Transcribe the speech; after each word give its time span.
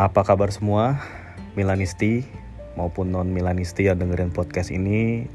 Apa 0.00 0.24
kabar 0.24 0.48
semua 0.48 0.96
Milanisti 1.52 2.24
maupun 2.72 3.12
non 3.12 3.28
Milanisti 3.28 3.84
yang 3.84 4.00
dengerin 4.00 4.32
podcast 4.32 4.72
ini? 4.72 5.28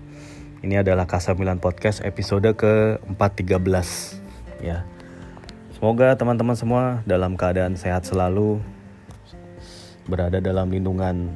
Ini 0.66 0.82
adalah 0.82 1.06
Kasa 1.06 1.38
Milan 1.38 1.62
Podcast 1.62 2.02
episode 2.02 2.50
ke-413 2.58 3.86
ya. 4.66 4.82
Semoga 5.70 6.18
teman-teman 6.18 6.58
semua 6.58 7.06
dalam 7.06 7.38
keadaan 7.38 7.78
sehat 7.78 8.10
selalu 8.10 8.58
berada 10.10 10.42
dalam 10.42 10.74
lindungan 10.74 11.30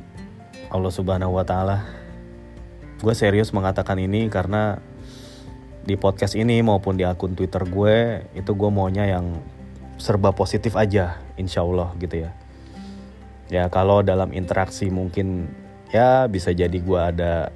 Allah 0.74 0.90
Subhanahu 0.90 1.38
wa 1.38 1.46
taala. 1.46 1.86
Gue 2.98 3.14
serius 3.14 3.54
mengatakan 3.54 4.02
ini 4.02 4.26
karena 4.34 4.82
di 5.86 6.02
podcast 6.02 6.34
ini 6.34 6.66
maupun 6.66 6.98
di 6.98 7.06
akun 7.06 7.38
Twitter 7.38 7.62
gue 7.62 8.26
itu 8.34 8.52
gue 8.58 8.70
maunya 8.74 9.06
yang 9.06 9.38
serba 10.02 10.34
positif 10.34 10.74
aja 10.74 11.22
insya 11.38 11.62
Allah 11.62 11.94
gitu 12.02 12.26
ya 12.26 12.39
ya 13.50 13.68
kalau 13.68 14.06
dalam 14.06 14.32
interaksi 14.32 14.88
mungkin 14.88 15.50
ya 15.90 16.30
bisa 16.30 16.54
jadi 16.54 16.74
gue 16.74 17.00
ada 17.00 17.50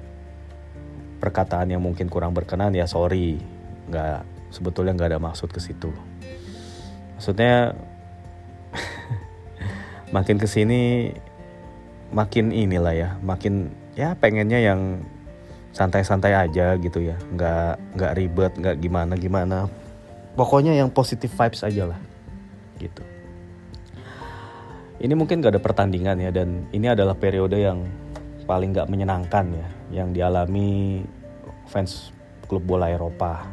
perkataan 1.22 1.72
yang 1.72 1.80
mungkin 1.80 2.10
kurang 2.10 2.34
berkenan 2.34 2.74
ya 2.74 2.84
sorry. 2.84 3.40
Nggak 3.88 4.26
sebetulnya 4.50 4.92
nggak 4.98 5.10
ada 5.16 5.20
maksud 5.22 5.48
ke 5.54 5.62
situ. 5.62 5.94
Maksudnya 7.16 7.78
makin 10.16 10.36
ke 10.36 10.46
sini 10.50 11.14
makin 12.14 12.54
inilah 12.54 12.94
ya 12.94 13.10
makin 13.24 13.74
ya 13.98 14.14
pengennya 14.18 14.60
yang 14.62 15.02
santai-santai 15.72 16.34
aja 16.34 16.74
gitu 16.76 17.00
ya. 17.00 17.16
Nggak 17.32 17.80
nggak 17.96 18.12
ribet 18.18 18.52
nggak 18.58 18.76
gimana 18.82 19.14
gimana 19.14 19.58
pokoknya 20.34 20.74
yang 20.74 20.90
positif 20.90 21.30
vibes 21.34 21.62
aja 21.62 21.94
lah 21.94 22.00
gitu 22.82 23.02
ini 25.04 25.12
mungkin 25.12 25.44
gak 25.44 25.52
ada 25.52 25.60
pertandingan 25.60 26.16
ya 26.16 26.32
dan 26.32 26.64
ini 26.72 26.88
adalah 26.88 27.12
periode 27.12 27.60
yang 27.60 27.84
paling 28.48 28.72
gak 28.72 28.88
menyenangkan 28.88 29.52
ya 29.52 29.68
yang 30.00 30.16
dialami 30.16 31.04
fans 31.68 32.08
klub 32.48 32.64
bola 32.64 32.88
Eropa 32.88 33.44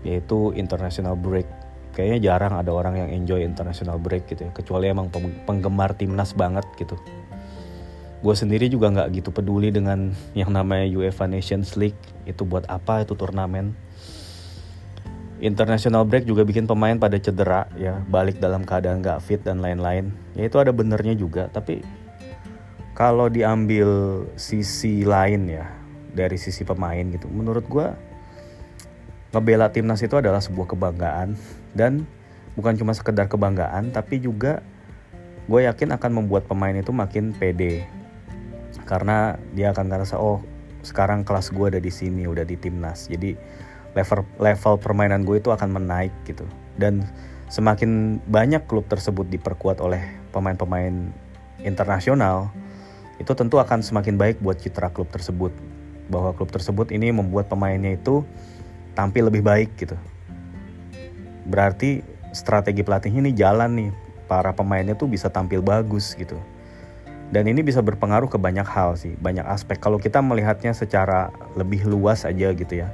yaitu 0.00 0.56
international 0.56 1.14
break. 1.14 1.44
Kayaknya 1.92 2.32
jarang 2.32 2.56
ada 2.56 2.72
orang 2.72 3.04
yang 3.04 3.12
enjoy 3.12 3.44
international 3.44 4.00
break 4.00 4.24
gitu 4.32 4.48
ya 4.48 4.50
kecuali 4.56 4.88
emang 4.88 5.12
penggemar 5.44 5.92
timnas 5.92 6.32
banget 6.32 6.64
gitu. 6.80 6.96
Gue 8.24 8.32
sendiri 8.32 8.72
juga 8.72 8.88
nggak 8.88 9.08
gitu 9.12 9.28
peduli 9.28 9.68
dengan 9.68 10.16
yang 10.40 10.48
namanya 10.56 10.88
UEFA 10.88 11.28
Nations 11.28 11.76
League 11.76 12.00
itu 12.24 12.48
buat 12.48 12.64
apa 12.72 13.04
itu 13.04 13.12
turnamen 13.12 13.76
international 15.42 16.06
break 16.06 16.24
juga 16.24 16.46
bikin 16.46 16.70
pemain 16.70 16.94
pada 16.94 17.18
cedera 17.18 17.66
ya 17.74 17.98
balik 18.06 18.38
dalam 18.38 18.62
keadaan 18.62 19.02
nggak 19.02 19.18
fit 19.18 19.42
dan 19.42 19.58
lain-lain. 19.58 20.14
Ya 20.38 20.46
itu 20.46 20.56
ada 20.62 20.70
benernya 20.70 21.18
juga 21.18 21.50
tapi 21.50 21.82
kalau 22.94 23.26
diambil 23.26 24.22
sisi 24.38 25.02
lain 25.02 25.50
ya 25.50 25.66
dari 26.14 26.38
sisi 26.38 26.62
pemain 26.62 27.02
gitu 27.10 27.26
menurut 27.26 27.66
gue 27.66 27.90
ngebela 29.34 29.72
timnas 29.74 29.98
itu 30.06 30.14
adalah 30.14 30.38
sebuah 30.38 30.70
kebanggaan. 30.70 31.34
Dan 31.74 32.06
bukan 32.54 32.78
cuma 32.78 32.94
sekedar 32.94 33.26
kebanggaan 33.26 33.90
tapi 33.90 34.22
juga 34.22 34.62
gue 35.50 35.66
yakin 35.66 35.98
akan 35.98 36.22
membuat 36.22 36.46
pemain 36.46 36.76
itu 36.78 36.94
makin 36.94 37.34
pede. 37.34 37.82
Karena 38.86 39.34
dia 39.58 39.74
akan 39.74 39.90
ngerasa 39.90 40.22
oh 40.22 40.38
sekarang 40.86 41.26
kelas 41.26 41.50
gue 41.50 41.66
ada 41.66 41.80
di 41.82 41.90
sini 41.90 42.30
udah 42.30 42.46
di 42.46 42.54
timnas. 42.54 43.10
Jadi 43.10 43.34
level 43.92 44.24
level 44.40 44.74
permainan 44.80 45.24
gue 45.24 45.40
itu 45.40 45.52
akan 45.52 45.68
menaik 45.72 46.12
gitu. 46.24 46.44
Dan 46.76 47.04
semakin 47.52 48.20
banyak 48.28 48.64
klub 48.64 48.88
tersebut 48.88 49.28
diperkuat 49.28 49.80
oleh 49.84 50.00
pemain-pemain 50.32 51.12
internasional 51.62 52.48
itu 53.20 53.30
tentu 53.36 53.60
akan 53.60 53.84
semakin 53.84 54.16
baik 54.16 54.40
buat 54.40 54.56
citra 54.58 54.90
klub 54.90 55.12
tersebut. 55.12 55.52
Bahwa 56.08 56.32
klub 56.32 56.48
tersebut 56.48 56.90
ini 56.90 57.12
membuat 57.12 57.52
pemainnya 57.52 57.94
itu 57.94 58.24
tampil 58.96 59.28
lebih 59.28 59.44
baik 59.44 59.76
gitu. 59.76 59.96
Berarti 61.46 62.00
strategi 62.32 62.80
pelatih 62.80 63.12
ini 63.12 63.30
jalan 63.36 63.70
nih. 63.76 63.90
Para 64.26 64.56
pemainnya 64.56 64.96
tuh 64.96 65.12
bisa 65.12 65.28
tampil 65.28 65.60
bagus 65.60 66.16
gitu. 66.16 66.40
Dan 67.32 67.48
ini 67.48 67.60
bisa 67.60 67.84
berpengaruh 67.84 68.28
ke 68.32 68.40
banyak 68.40 68.64
hal 68.64 68.96
sih 68.96 69.12
banyak 69.20 69.44
aspek. 69.44 69.76
Kalau 69.76 70.00
kita 70.00 70.24
melihatnya 70.24 70.72
secara 70.72 71.28
lebih 71.52 71.84
luas 71.84 72.24
aja 72.24 72.48
gitu 72.52 72.80
ya 72.80 72.88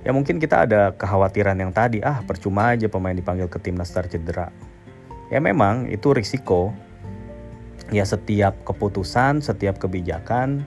ya 0.00 0.10
mungkin 0.16 0.40
kita 0.40 0.64
ada 0.64 0.96
kekhawatiran 0.96 1.56
yang 1.60 1.72
tadi 1.72 2.00
ah 2.00 2.24
percuma 2.24 2.72
aja 2.72 2.88
pemain 2.88 3.16
dipanggil 3.16 3.48
ke 3.52 3.60
timnas 3.60 3.92
tercedera 3.92 4.48
ya 5.30 5.38
memang 5.38 5.88
itu 5.88 6.12
risiko. 6.12 6.74
Ya 7.90 8.06
setiap 8.06 8.54
keputusan 8.62 9.42
setiap 9.42 9.82
kebijakan 9.82 10.62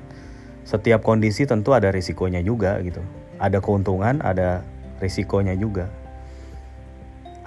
setiap 0.68 1.04
kondisi 1.04 1.48
tentu 1.48 1.72
ada 1.72 1.88
risikonya 1.88 2.44
juga 2.44 2.80
gitu. 2.84 3.00
Ada 3.40 3.64
keuntungan 3.64 4.20
ada 4.20 4.64
risikonya 5.00 5.56
juga. 5.56 5.88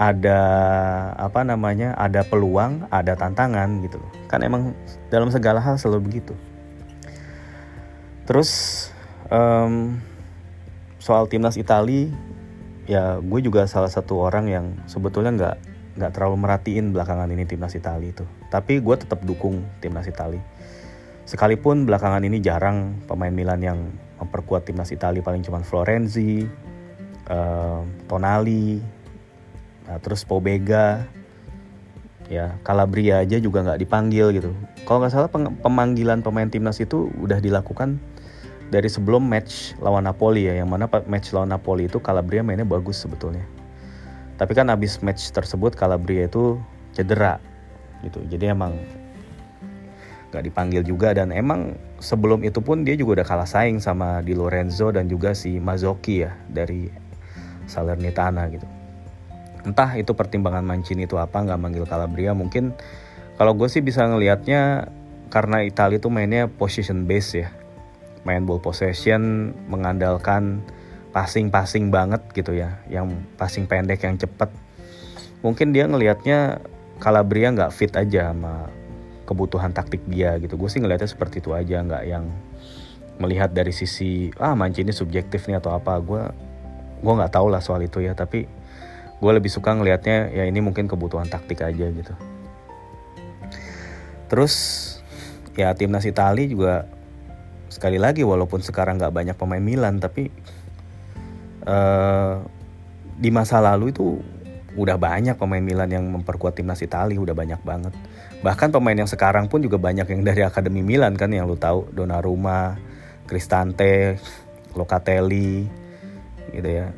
Ada 0.01 0.41
apa 1.17 1.45
namanya 1.45 1.93
ada 1.97 2.25
peluang 2.25 2.89
ada 2.89 3.17
tantangan 3.17 3.85
gitu. 3.85 4.01
Kan 4.33 4.45
emang 4.45 4.73
dalam 5.13 5.29
segala 5.29 5.61
hal 5.61 5.77
selalu 5.77 6.09
begitu. 6.09 6.33
Terus 8.25 8.53
um, 9.29 10.01
soal 11.07 11.31
timnas 11.31 11.55
Itali 11.55 12.11
ya 12.91 13.23
gue 13.23 13.41
juga 13.43 13.71
salah 13.71 13.87
satu 13.87 14.27
orang 14.27 14.51
yang 14.51 14.67
sebetulnya 14.91 15.31
nggak 15.39 15.57
nggak 16.03 16.11
terlalu 16.11 16.37
merhatiin 16.43 16.91
belakangan 16.91 17.31
ini 17.31 17.47
timnas 17.47 17.79
Itali 17.79 18.11
itu. 18.11 18.27
Tapi 18.51 18.83
gue 18.83 18.97
tetap 18.99 19.23
dukung 19.23 19.63
timnas 19.79 20.11
Itali. 20.11 20.43
Sekalipun 21.23 21.87
belakangan 21.87 22.27
ini 22.27 22.43
jarang 22.43 23.07
pemain 23.07 23.31
Milan 23.31 23.63
yang 23.63 23.79
memperkuat 24.19 24.67
timnas 24.67 24.91
Itali 24.91 25.23
paling 25.23 25.47
cuma 25.47 25.63
Florenzi 25.63 26.43
uh, 27.31 27.87
Tonali 28.11 28.83
nah, 29.87 29.99
terus 30.03 30.27
Pobega 30.27 31.07
ya 32.27 32.59
Calabria 32.67 33.23
aja 33.23 33.39
juga 33.39 33.63
nggak 33.63 33.79
dipanggil 33.79 34.35
gitu. 34.35 34.51
Kalau 34.83 34.99
nggak 34.99 35.15
salah 35.15 35.31
pemanggilan 35.63 36.27
pemain 36.27 36.51
timnas 36.51 36.83
itu 36.83 37.15
udah 37.23 37.39
dilakukan 37.39 38.03
dari 38.67 38.91
sebelum 38.91 39.23
match 39.23 39.79
lawan 39.79 40.11
Napoli 40.11 40.51
ya 40.51 40.59
yang 40.59 40.71
mana 40.71 40.91
match 41.07 41.31
lawan 41.31 41.55
Napoli 41.55 41.87
itu 41.87 42.03
Calabria 42.03 42.43
mainnya 42.43 42.67
bagus 42.67 42.99
sebetulnya. 42.99 43.47
Tapi 44.37 44.53
kan 44.53 44.69
abis 44.69 45.01
match 45.01 45.31
tersebut 45.33 45.79
Calabria 45.79 46.27
itu 46.27 46.59
cedera 46.93 47.39
gitu. 48.03 48.21
Jadi 48.27 48.53
emang 48.53 48.75
gak 50.35 50.45
dipanggil 50.45 50.83
juga 50.83 51.15
dan 51.15 51.31
emang 51.33 51.79
sebelum 52.03 52.43
itu 52.43 52.61
pun 52.61 52.83
dia 52.83 52.99
juga 52.99 53.23
udah 53.23 53.27
kalah 53.27 53.49
saing 53.49 53.79
sama 53.81 54.21
Di 54.21 54.37
Lorenzo 54.37 54.91
dan 54.93 55.07
juga 55.07 55.33
si 55.33 55.57
Mazzocchi 55.63 56.27
ya 56.27 56.35
dari 56.51 56.91
Salernitana 57.71 58.51
gitu. 58.51 58.67
Entah 59.65 59.95
itu 59.99 60.13
pertimbangan 60.13 60.63
Mancini 60.63 61.07
itu 61.09 61.17
apa 61.19 61.43
nggak 61.43 61.59
manggil 61.59 61.85
Calabria 61.89 62.35
mungkin 62.35 62.75
kalau 63.39 63.55
gue 63.55 63.71
sih 63.71 63.81
bisa 63.81 64.05
ngelihatnya 64.05 64.91
karena 65.31 65.63
Italia 65.67 65.99
itu 65.99 66.11
mainnya 66.13 66.47
position 66.47 67.09
base 67.09 67.47
ya 67.47 67.49
main 68.27 68.43
ball 68.43 68.59
possession 68.59 69.55
mengandalkan 69.71 70.67
passing-passing 71.15 71.95
banget 71.95 72.21
gitu 72.35 72.53
ya 72.59 72.83
yang 72.91 73.09
passing 73.39 73.71
pendek 73.71 74.03
yang 74.03 74.19
cepet. 74.19 74.51
Mungkin 75.47 75.71
dia 75.71 75.87
ngelihatnya 75.87 76.59
Calabria 76.99 77.55
nggak 77.55 77.71
fit 77.71 77.95
aja 77.95 78.35
sama 78.35 78.67
kebutuhan 79.25 79.71
taktik 79.71 80.03
dia 80.11 80.35
gitu. 80.43 80.59
Gue 80.59 80.67
sih 80.67 80.83
ngelihatnya 80.83 81.07
seperti 81.07 81.39
itu 81.39 81.55
aja 81.55 81.81
nggak 81.87 82.05
yang 82.05 82.27
melihat 83.17 83.49
dari 83.55 83.73
sisi 83.73 84.29
ah 84.37 84.53
Mancini 84.53 84.91
subjektif 84.91 85.47
nih 85.47 85.63
atau 85.63 85.73
apa. 85.73 85.97
Gue 86.03 86.27
gue 87.01 87.13
nggak 87.15 87.33
tahu 87.33 87.47
lah 87.49 87.63
soal 87.63 87.87
itu 87.87 88.03
ya 88.03 88.13
tapi 88.19 88.51
gue 89.17 89.33
lebih 89.33 89.49
suka 89.49 89.73
ngelihatnya 89.73 90.35
ya 90.35 90.45
ini 90.45 90.61
mungkin 90.61 90.91
kebutuhan 90.91 91.31
taktik 91.31 91.63
aja 91.63 91.87
gitu. 91.89 92.13
Terus 94.27 94.55
ya 95.57 95.73
timnas 95.73 96.05
Italia 96.05 96.45
juga 96.45 96.75
sekali 97.69 97.99
lagi 97.99 98.23
walaupun 98.23 98.63
sekarang 98.63 98.99
nggak 98.99 99.15
banyak 99.15 99.37
pemain 99.37 99.63
Milan 99.63 99.99
tapi 99.99 100.31
uh, 101.67 102.41
di 103.17 103.31
masa 103.33 103.59
lalu 103.59 103.91
itu 103.91 104.21
udah 104.77 105.01
banyak 105.01 105.41
pemain 105.41 105.65
Milan 105.65 105.89
yang 105.89 106.05
memperkuat 106.13 106.61
timnas 106.61 106.85
Italia 106.85 107.17
udah 107.17 107.33
banyak 107.33 107.61
banget. 107.65 107.97
Bahkan 108.45 108.69
pemain 108.77 108.95
yang 108.95 109.09
sekarang 109.09 109.49
pun 109.49 109.65
juga 109.65 109.81
banyak 109.81 110.05
yang 110.05 110.21
dari 110.21 110.45
akademi 110.45 110.85
Milan 110.85 111.17
kan 111.17 111.33
yang 111.33 111.49
lu 111.49 111.57
tahu. 111.57 111.89
Donnarumma, 111.97 112.77
Cristante, 113.25 114.21
Locatelli 114.77 115.65
gitu 116.53 116.69
ya. 116.69 116.93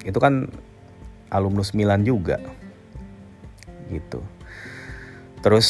Itu 0.00 0.16
kan 0.16 0.48
alumnus 1.28 1.76
Milan 1.76 2.08
juga 2.08 2.40
gitu. 3.92 4.24
Terus 5.44 5.68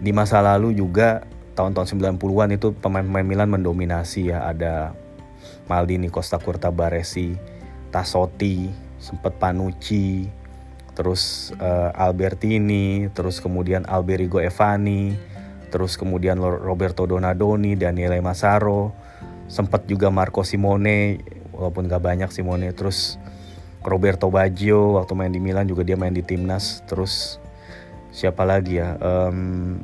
di 0.00 0.10
masa 0.16 0.40
lalu 0.40 0.72
juga 0.72 1.24
tahun-tahun 1.54 1.98
90-an 2.18 2.50
itu 2.58 2.74
pemain-pemain 2.78 3.26
Milan 3.26 3.48
mendominasi 3.50 4.34
ya 4.34 4.50
ada 4.50 4.92
Maldini, 5.70 6.10
Costa 6.12 6.36
Curta, 6.36 6.68
Baresi, 6.68 7.32
Tassotti, 7.88 8.68
sempat 8.98 9.38
Panucci, 9.38 10.28
terus 10.94 11.54
uh, 11.58 11.90
Albertini, 11.94 13.08
terus 13.14 13.40
kemudian 13.42 13.86
Alberigo 13.86 14.42
Evani, 14.42 15.14
terus 15.70 15.98
kemudian 15.98 16.38
Roberto 16.38 17.06
Donadoni, 17.06 17.74
Daniele 17.74 18.22
Massaro, 18.22 18.94
sempat 19.50 19.86
juga 19.90 20.10
Marco 20.10 20.46
Simone, 20.46 21.22
walaupun 21.54 21.86
gak 21.90 22.02
banyak 22.02 22.30
Simone, 22.30 22.74
terus 22.74 23.18
Roberto 23.84 24.32
Baggio 24.32 24.96
waktu 24.96 25.12
main 25.12 25.32
di 25.34 25.42
Milan 25.42 25.68
juga 25.68 25.84
dia 25.84 25.98
main 25.98 26.14
di 26.14 26.24
timnas, 26.24 26.80
terus 26.88 27.36
siapa 28.14 28.46
lagi 28.46 28.80
ya? 28.80 28.96
Um, 29.02 29.82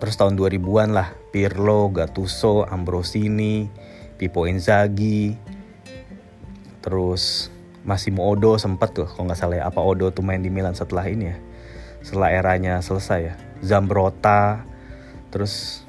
terus 0.00 0.16
tahun 0.16 0.34
2000-an 0.34 0.96
lah, 0.96 1.12
Pirlo, 1.28 1.92
Gattuso, 1.92 2.64
Ambrosini, 2.64 3.68
Pippo 4.16 4.48
Inzaghi, 4.48 5.36
terus 6.80 7.52
Massimo 7.84 8.24
Odo 8.28 8.56
sempat 8.56 8.96
tuh 8.96 9.08
kalau 9.08 9.28
nggak 9.28 9.38
salah 9.38 9.56
ya. 9.60 9.64
Apa 9.68 9.80
Odo 9.84 10.08
tuh 10.08 10.24
main 10.24 10.40
di 10.40 10.48
Milan 10.48 10.72
setelah 10.72 11.04
ini 11.08 11.32
ya? 11.32 11.36
Setelah 12.00 12.28
eranya 12.32 12.80
selesai 12.80 13.20
ya. 13.20 13.34
Zambrota 13.60 14.64
terus 15.28 15.84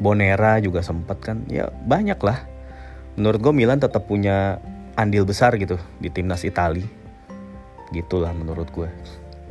Bonera 0.00 0.58
juga 0.58 0.82
sempat 0.82 1.20
kan. 1.20 1.44
Ya 1.48 1.70
banyak 1.86 2.18
lah. 2.24 2.42
Menurut 3.14 3.40
gue 3.40 3.52
Milan 3.54 3.78
tetap 3.78 4.08
punya 4.08 4.58
andil 4.96 5.28
besar 5.28 5.56
gitu 5.60 5.76
di 6.00 6.08
timnas 6.08 6.44
Itali. 6.44 6.84
Gitulah 7.92 8.32
menurut 8.32 8.68
gue 8.72 8.88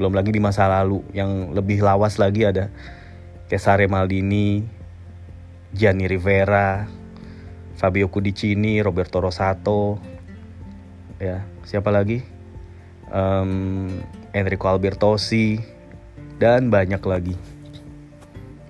belum 0.01 0.17
lagi 0.17 0.33
di 0.33 0.41
masa 0.41 0.65
lalu 0.65 1.05
yang 1.13 1.53
lebih 1.53 1.83
lawas 1.83 2.17
lagi 2.17 2.47
ada 2.47 2.73
Cesare 3.51 3.83
Maldini 3.91 4.63
Gianni 5.75 6.07
Rivera 6.07 6.87
Fabio 7.75 8.07
Cudicini 8.07 8.79
Roberto 8.79 9.19
Rosato 9.19 9.99
ya 11.19 11.43
siapa 11.67 11.91
lagi? 11.91 12.23
Um, 13.11 13.91
Enrico 14.31 14.71
Albertosi 14.71 15.59
dan 16.39 16.71
banyak 16.71 17.03
lagi. 17.03 17.35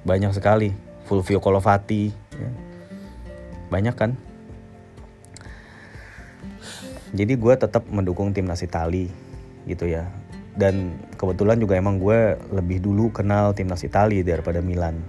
Banyak 0.01 0.33
sekali. 0.33 0.73
Fulvio 1.05 1.37
Colovati 1.37 2.09
ya. 2.33 2.49
banyak 3.69 3.93
kan? 3.93 4.17
Jadi 7.13 7.37
gue 7.37 7.53
tetap 7.53 7.85
mendukung 7.85 8.33
timnas 8.33 8.65
Itali 8.65 9.13
gitu 9.69 9.85
ya 9.85 10.09
dan 10.59 10.99
kebetulan 11.15 11.59
juga 11.59 11.79
emang 11.79 11.95
gue 12.01 12.35
lebih 12.51 12.83
dulu 12.83 13.11
kenal 13.13 13.55
timnas 13.55 13.83
Itali 13.87 14.19
daripada 14.23 14.59
Milan. 14.59 14.99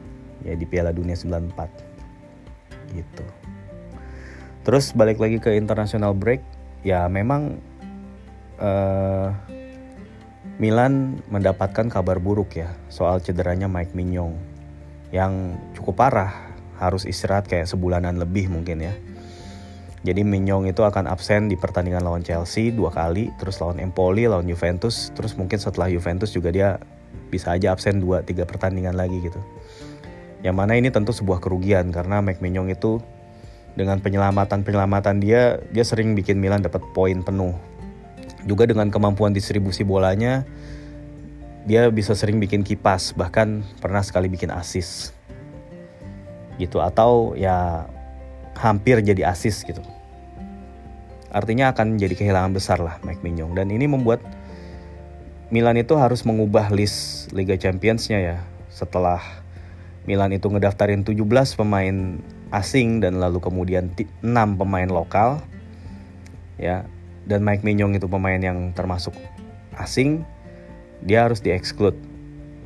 Ya 0.42 0.58
di 0.58 0.66
Piala 0.66 0.90
Dunia 0.90 1.14
94 1.14 2.94
gitu. 2.98 3.26
Terus 4.62 4.94
balik 4.94 5.18
lagi 5.18 5.38
ke 5.42 5.54
international 5.54 6.14
break. 6.14 6.42
Ya 6.82 7.06
memang 7.06 7.62
uh, 8.58 9.30
Milan 10.58 11.22
mendapatkan 11.30 11.86
kabar 11.90 12.18
buruk 12.18 12.58
ya 12.58 12.74
soal 12.90 13.22
cederanya 13.22 13.70
Mike 13.70 13.94
Mignon 13.94 14.34
yang 15.14 15.58
cukup 15.74 16.02
parah 16.02 16.54
harus 16.78 17.06
istirahat 17.06 17.46
kayak 17.46 17.70
sebulanan 17.70 18.18
lebih 18.18 18.50
mungkin 18.50 18.82
ya. 18.82 18.94
Jadi 20.02 20.26
Mignon 20.26 20.66
itu 20.66 20.82
akan 20.82 21.06
absen 21.06 21.46
di 21.46 21.54
pertandingan 21.54 22.02
lawan 22.02 22.26
Chelsea 22.26 22.74
dua 22.74 22.90
kali, 22.90 23.30
terus 23.38 23.62
lawan 23.62 23.78
Empoli, 23.78 24.26
lawan 24.26 24.50
Juventus, 24.50 25.14
terus 25.14 25.38
mungkin 25.38 25.62
setelah 25.62 25.86
Juventus 25.86 26.34
juga 26.34 26.50
dia 26.50 26.82
bisa 27.30 27.54
aja 27.54 27.70
absen 27.70 28.02
dua 28.02 28.26
tiga 28.26 28.42
pertandingan 28.42 28.98
lagi 28.98 29.22
gitu. 29.22 29.38
Yang 30.42 30.56
mana 30.58 30.74
ini 30.74 30.90
tentu 30.90 31.14
sebuah 31.14 31.38
kerugian 31.38 31.94
karena 31.94 32.18
Mike 32.18 32.42
Mignon 32.42 32.66
itu 32.66 32.98
dengan 33.78 34.02
penyelamatan-penyelamatan 34.02 35.22
dia 35.22 35.62
dia 35.70 35.84
sering 35.86 36.18
bikin 36.18 36.42
Milan 36.42 36.66
dapat 36.66 36.82
poin 36.90 37.22
penuh. 37.22 37.54
Juga 38.42 38.66
dengan 38.66 38.90
kemampuan 38.90 39.30
distribusi 39.30 39.86
bolanya 39.86 40.42
dia 41.62 41.86
bisa 41.94 42.18
sering 42.18 42.42
bikin 42.42 42.66
kipas 42.66 43.14
bahkan 43.14 43.62
pernah 43.78 44.02
sekali 44.02 44.26
bikin 44.26 44.50
asis 44.50 45.14
gitu 46.58 46.82
atau 46.82 47.38
ya 47.38 47.86
hampir 48.56 49.00
jadi 49.00 49.32
asis 49.32 49.64
gitu. 49.64 49.80
Artinya 51.32 51.72
akan 51.72 51.96
jadi 51.96 52.12
kehilangan 52.12 52.52
besar 52.52 52.78
lah 52.78 53.00
Mike 53.00 53.24
Mignon 53.24 53.56
dan 53.56 53.72
ini 53.72 53.88
membuat 53.88 54.20
Milan 55.52 55.76
itu 55.76 55.96
harus 56.00 56.24
mengubah 56.24 56.72
list 56.72 57.28
Liga 57.36 57.56
Champions-nya 57.60 58.18
ya. 58.20 58.38
Setelah 58.72 59.20
Milan 60.08 60.32
itu 60.32 60.48
ngedaftarin 60.48 61.04
17 61.04 61.20
pemain 61.60 62.16
asing 62.52 63.04
dan 63.04 63.20
lalu 63.20 63.40
kemudian 63.40 63.92
6 63.96 64.24
pemain 64.32 64.88
lokal 64.88 65.44
ya. 66.56 66.88
Dan 67.28 67.44
Mike 67.44 67.62
Mignon 67.62 67.94
itu 67.94 68.08
pemain 68.08 68.40
yang 68.40 68.72
termasuk 68.74 69.14
asing 69.78 70.26
dia 71.06 71.28
harus 71.28 71.38
dieksklud 71.38 71.94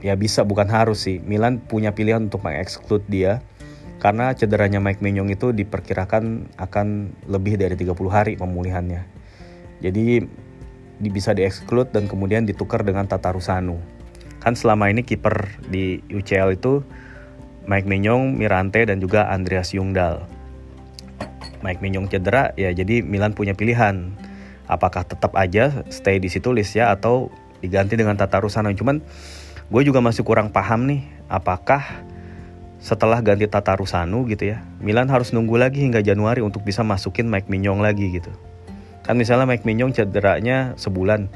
ya 0.00 0.14
bisa 0.14 0.46
bukan 0.46 0.70
harus 0.70 1.06
sih. 1.06 1.18
Milan 1.22 1.58
punya 1.58 1.90
pilihan 1.90 2.30
untuk 2.30 2.46
mengeksklud 2.46 3.02
dia 3.10 3.42
karena 3.96 4.32
cederanya 4.36 4.78
Mike 4.78 5.00
Mignon 5.00 5.28
itu 5.32 5.50
diperkirakan 5.56 6.52
akan 6.60 7.16
lebih 7.26 7.56
dari 7.56 7.74
30 7.74 7.96
hari 8.12 8.32
pemulihannya 8.36 9.02
jadi 9.80 10.24
bisa 11.00 11.36
dieksklud 11.36 11.92
dan 11.92 12.08
kemudian 12.08 12.48
ditukar 12.48 12.84
dengan 12.84 13.08
Tata 13.08 13.32
Rusanu 13.32 13.80
kan 14.40 14.54
selama 14.54 14.92
ini 14.92 15.02
kiper 15.02 15.58
di 15.66 16.00
UCL 16.06 16.54
itu 16.54 16.86
Mike 17.66 17.90
Mignon, 17.90 18.38
Mirante 18.38 18.86
dan 18.86 19.02
juga 19.02 19.26
Andreas 19.26 19.74
Jungdal. 19.74 20.22
Mike 21.66 21.82
Mignon 21.82 22.06
cedera 22.06 22.54
ya 22.54 22.70
jadi 22.70 23.02
Milan 23.02 23.34
punya 23.34 23.58
pilihan 23.58 24.14
apakah 24.70 25.02
tetap 25.02 25.34
aja 25.34 25.82
stay 25.90 26.22
di 26.22 26.30
situ 26.30 26.54
list 26.54 26.78
ya 26.78 26.94
atau 26.94 27.26
diganti 27.58 27.98
dengan 27.98 28.14
Tata 28.14 28.38
Rusano. 28.38 28.70
Cuman 28.70 29.02
gue 29.66 29.82
juga 29.82 29.98
masih 29.98 30.22
kurang 30.22 30.54
paham 30.54 30.86
nih 30.86 31.02
apakah 31.26 31.82
setelah 32.76 33.24
ganti 33.24 33.48
Tata 33.48 33.72
Rusano 33.74 34.28
gitu 34.28 34.52
ya 34.52 34.60
Milan 34.84 35.08
harus 35.08 35.32
nunggu 35.32 35.56
lagi 35.56 35.80
hingga 35.80 36.04
Januari 36.04 36.44
untuk 36.44 36.62
bisa 36.62 36.84
masukin 36.84 37.26
Mike 37.26 37.48
Mignon 37.48 37.80
lagi 37.80 38.12
gitu. 38.12 38.30
Kan 39.06 39.16
misalnya 39.16 39.46
Mike 39.46 39.64
Mignon 39.64 39.94
cederanya 39.94 40.74
sebulan 40.76 41.30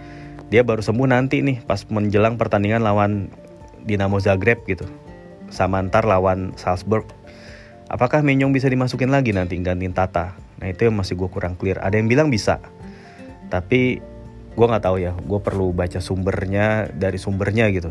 dia 0.51 0.67
baru 0.67 0.83
sembuh 0.83 1.09
nanti 1.09 1.41
nih 1.41 1.63
pas 1.63 1.87
menjelang 1.87 2.35
pertandingan 2.35 2.83
lawan 2.83 3.31
Dinamo 3.87 4.21
Zagreb 4.21 4.67
gitu 4.69 4.85
sama 5.51 5.83
ntar 5.83 6.07
lawan 6.07 6.55
Salzburg. 6.55 7.05
Apakah 7.91 8.23
Menyong 8.23 8.55
bisa 8.55 8.71
dimasukin 8.71 9.11
lagi 9.11 9.35
nanti 9.35 9.59
gantiin 9.59 9.91
Tata? 9.91 10.39
Nah 10.63 10.71
itu 10.71 10.87
yang 10.87 10.95
masih 10.95 11.19
gue 11.19 11.27
kurang 11.27 11.59
clear. 11.59 11.83
Ada 11.83 11.99
yang 11.99 12.07
bilang 12.07 12.31
bisa, 12.31 12.63
tapi 13.51 13.99
gue 14.55 14.67
nggak 14.71 14.85
tahu 14.87 15.03
ya. 15.03 15.11
Gue 15.27 15.43
perlu 15.43 15.75
baca 15.75 15.99
sumbernya 15.99 16.87
dari 16.95 17.19
sumbernya 17.19 17.67
gitu. 17.75 17.91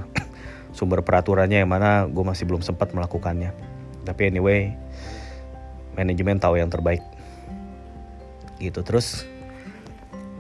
Sumber 0.72 1.02
peraturannya 1.02 1.66
yang 1.66 1.72
mana 1.72 2.06
gue 2.06 2.24
masih 2.24 2.46
belum 2.46 2.62
sempat 2.62 2.94
melakukannya. 2.94 3.52
Tapi 4.06 4.22
anyway, 4.30 4.74
manajemen 5.98 6.38
tahu 6.38 6.58
yang 6.62 6.70
terbaik. 6.70 7.02
Gitu 8.60 8.84
terus 8.84 9.26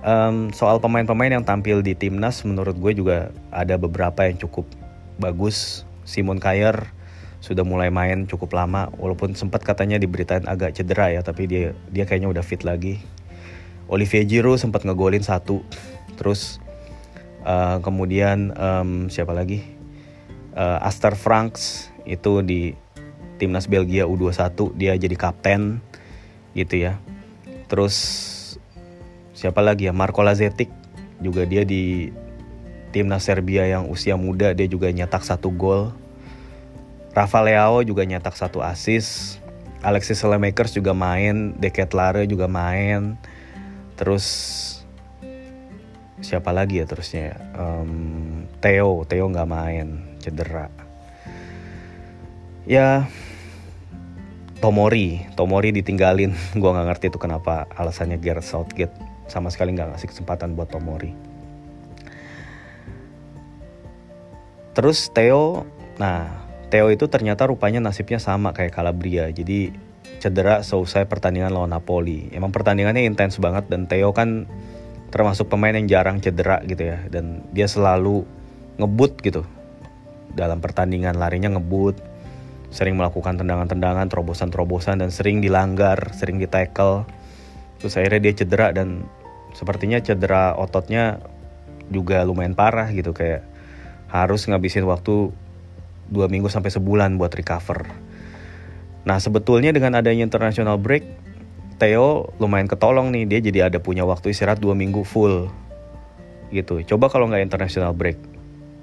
um, 0.03 0.51
soal 0.51 0.77
pemain-pemain 0.83 1.39
yang 1.39 1.45
tampil 1.45 1.79
di 1.79 1.95
timnas 1.95 2.43
menurut 2.43 2.75
gue 2.75 2.91
juga 2.95 3.31
ada 3.49 3.79
beberapa 3.79 4.27
yang 4.27 4.37
cukup 4.39 4.67
bagus. 5.19 5.87
Simon 6.09 6.41
Kayer 6.41 6.89
sudah 7.39 7.63
mulai 7.63 7.87
main 7.87 8.27
cukup 8.27 8.51
lama 8.51 8.91
walaupun 8.99 9.31
sempat 9.31 9.63
katanya 9.63 9.95
diberitain 9.95 10.43
agak 10.43 10.75
cedera 10.75 11.07
ya 11.07 11.23
tapi 11.23 11.47
dia 11.47 11.71
dia 11.87 12.03
kayaknya 12.03 12.27
udah 12.27 12.43
fit 12.43 12.67
lagi 12.67 12.99
Olivier 13.87 14.27
Giroud 14.27 14.59
sempat 14.59 14.83
ngegolin 14.83 15.23
satu 15.23 15.63
terus 16.19 16.59
uh, 17.47 17.79
kemudian 17.79 18.51
um, 18.59 19.07
siapa 19.07 19.31
lagi 19.31 19.78
uh, 20.55 20.79
Aster 20.85 21.13
Franks 21.17 21.91
itu 22.07 22.41
di 22.45 22.73
timnas 23.37 23.69
Belgia 23.69 24.05
U21 24.09 24.75
dia 24.75 24.93
jadi 24.95 25.15
kapten 25.15 25.79
gitu 26.57 26.89
ya 26.89 26.97
terus 27.69 27.95
siapa 29.37 29.61
lagi 29.61 29.87
ya 29.87 29.93
Marco 29.93 30.25
Lazetic 30.25 30.67
juga 31.21 31.45
dia 31.45 31.63
di 31.63 32.11
timnas 32.89 33.29
Serbia 33.29 33.69
yang 33.69 33.87
usia 33.87 34.17
muda 34.17 34.51
dia 34.51 34.65
juga 34.65 34.89
nyetak 34.89 35.21
satu 35.21 35.53
gol 35.53 35.93
Rafa 37.09 37.41
Leao 37.41 37.81
juga 37.81 38.05
nyetak 38.05 38.37
satu 38.37 38.61
assist. 38.61 39.41
Alexis 39.83 40.19
Lemakers 40.23 40.75
juga 40.75 40.91
main, 40.91 41.55
Lare 41.95 42.23
juga 42.27 42.45
main. 42.47 43.15
Terus 43.95 44.25
siapa 46.23 46.51
lagi 46.51 46.83
ya 46.83 46.85
terusnya? 46.85 47.35
Um, 47.55 48.47
Theo, 48.63 49.07
Theo 49.07 49.25
nggak 49.31 49.49
main, 49.49 50.03
cedera. 50.19 50.69
Ya 52.69 53.09
Tomori, 54.59 55.23
Tomori 55.39 55.71
ditinggalin. 55.71 56.35
Gue 56.59 56.69
nggak 56.69 56.87
ngerti 56.91 57.05
itu 57.07 57.19
kenapa 57.19 57.65
alasannya 57.73 58.19
Gareth 58.19 58.51
Southgate 58.51 58.93
sama 59.31 59.47
sekali 59.47 59.71
nggak 59.71 59.95
ngasih 59.95 60.09
kesempatan 60.11 60.53
buat 60.53 60.67
Tomori. 60.67 61.15
Terus 64.75 65.11
Theo, 65.15 65.63
nah 65.95 66.45
Theo 66.69 66.91
itu 66.93 67.07
ternyata 67.09 67.47
rupanya 67.47 67.81
nasibnya 67.81 68.21
sama 68.21 68.51
kayak 68.51 68.75
Calabria. 68.75 69.31
Jadi 69.31 69.71
cedera 70.19 70.59
selesai 70.61 71.07
pertandingan 71.07 71.55
lawan 71.55 71.71
Napoli. 71.71 72.27
Emang 72.35 72.51
pertandingannya 72.51 73.07
intens 73.07 73.39
banget 73.39 73.71
dan 73.71 73.87
Theo 73.87 74.11
kan 74.11 74.45
termasuk 75.09 75.49
pemain 75.49 75.73
yang 75.73 75.89
jarang 75.89 76.21
cedera 76.21 76.61
gitu 76.69 76.85
ya 76.85 77.01
dan 77.09 77.41
dia 77.49 77.65
selalu 77.65 78.27
ngebut 78.77 79.17
gitu 79.25 79.41
dalam 80.33 80.61
pertandingan 80.61 81.17
larinya 81.17 81.53
ngebut 81.57 81.97
sering 82.69 82.97
melakukan 82.97 83.37
tendangan-tendangan 83.41 84.09
terobosan-terobosan 84.13 85.01
dan 85.01 85.09
sering 85.09 85.41
dilanggar 85.41 86.13
sering 86.13 86.37
di 86.37 86.45
tackle 86.45 87.05
terus 87.81 87.97
akhirnya 87.97 88.29
dia 88.29 88.33
cedera 88.43 88.69
dan 88.69 89.07
sepertinya 89.57 89.97
cedera 90.03 90.53
ototnya 90.53 91.17
juga 91.89 92.21
lumayan 92.21 92.53
parah 92.53 92.87
gitu 92.93 93.11
kayak 93.15 93.41
harus 94.09 94.45
ngabisin 94.45 94.85
waktu 94.85 95.33
dua 96.09 96.25
minggu 96.25 96.49
sampai 96.49 96.73
sebulan 96.73 97.21
buat 97.21 97.29
recover. 97.33 97.85
Nah 99.05 99.17
sebetulnya 99.21 99.69
dengan 99.69 99.97
adanya 99.97 100.25
international 100.25 100.81
break 100.81 101.05
Theo 101.79 102.35
lumayan 102.43 102.67
ketolong 102.67 103.13
nih 103.13 103.23
dia 103.23 103.39
jadi 103.39 103.59
ada 103.71 103.79
punya 103.79 104.03
waktu 104.03 104.35
istirahat 104.35 104.59
dua 104.59 104.75
minggu 104.75 105.05
full 105.07 105.47
gitu. 106.51 106.81
Coba 106.83 107.07
kalau 107.07 107.29
nggak 107.29 107.45
international 107.45 107.95
break 107.95 108.19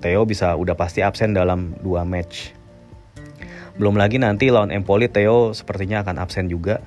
Theo 0.01 0.29
bisa 0.29 0.55
udah 0.55 0.77
pasti 0.77 1.01
absen 1.01 1.33
dalam 1.33 1.77
dua 1.81 2.05
match 2.05 2.53
belum 3.77 4.01
lagi 4.01 4.17
nanti 4.17 4.49
lawan 4.49 4.73
Empoli 4.73 5.09
Theo 5.09 5.53
sepertinya 5.53 6.01
akan 6.05 6.17
absen 6.21 6.49
juga 6.49 6.81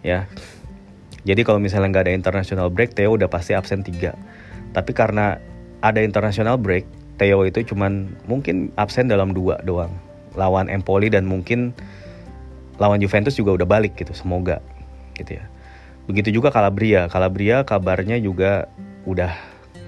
ya 0.00 0.24
jadi 1.26 1.42
kalau 1.42 1.58
misalnya 1.58 1.92
nggak 1.92 2.04
ada 2.08 2.14
international 2.14 2.68
break 2.72 2.96
Theo 2.96 3.16
udah 3.16 3.28
pasti 3.28 3.52
absen 3.52 3.84
tiga 3.84 4.16
tapi 4.72 4.96
karena 4.96 5.36
ada 5.84 6.00
international 6.00 6.56
break 6.56 6.88
Theo 7.16 7.44
itu 7.48 7.64
cuman 7.72 8.12
mungkin 8.28 8.72
absen 8.76 9.08
dalam 9.08 9.32
dua 9.32 9.60
doang 9.64 9.92
lawan 10.36 10.68
Empoli 10.68 11.08
dan 11.08 11.24
mungkin 11.24 11.72
lawan 12.76 13.00
Juventus 13.00 13.36
juga 13.36 13.56
udah 13.56 13.68
balik 13.68 13.96
gitu 13.96 14.12
semoga 14.12 14.60
gitu 15.16 15.40
ya. 15.40 15.44
Begitu 16.06 16.38
juga 16.38 16.52
Calabria. 16.52 17.08
Calabria 17.10 17.64
kabarnya 17.66 18.20
juga 18.20 18.70
udah 19.08 19.32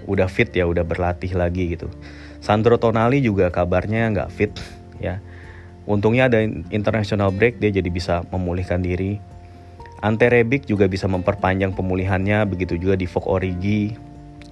udah 0.08 0.26
fit 0.26 0.48
ya, 0.50 0.64
udah 0.64 0.82
berlatih 0.82 1.36
lagi 1.36 1.76
gitu. 1.76 1.92
Sandro 2.38 2.78
Tonali 2.78 3.18
juga 3.22 3.50
kabarnya 3.50 4.10
nggak 4.14 4.30
fit 4.30 4.52
ya. 5.02 5.18
Untungnya 5.88 6.28
ada 6.28 6.44
international 6.68 7.32
break 7.32 7.64
dia 7.64 7.72
jadi 7.72 7.88
bisa 7.88 8.20
memulihkan 8.28 8.84
diri. 8.84 9.16
Ante 9.98 10.30
Rebic 10.30 10.68
juga 10.68 10.86
bisa 10.86 11.10
memperpanjang 11.10 11.74
pemulihannya, 11.74 12.46
begitu 12.46 12.78
juga 12.78 12.94
di 12.94 13.08
Fok 13.08 13.26
Origi, 13.26 13.96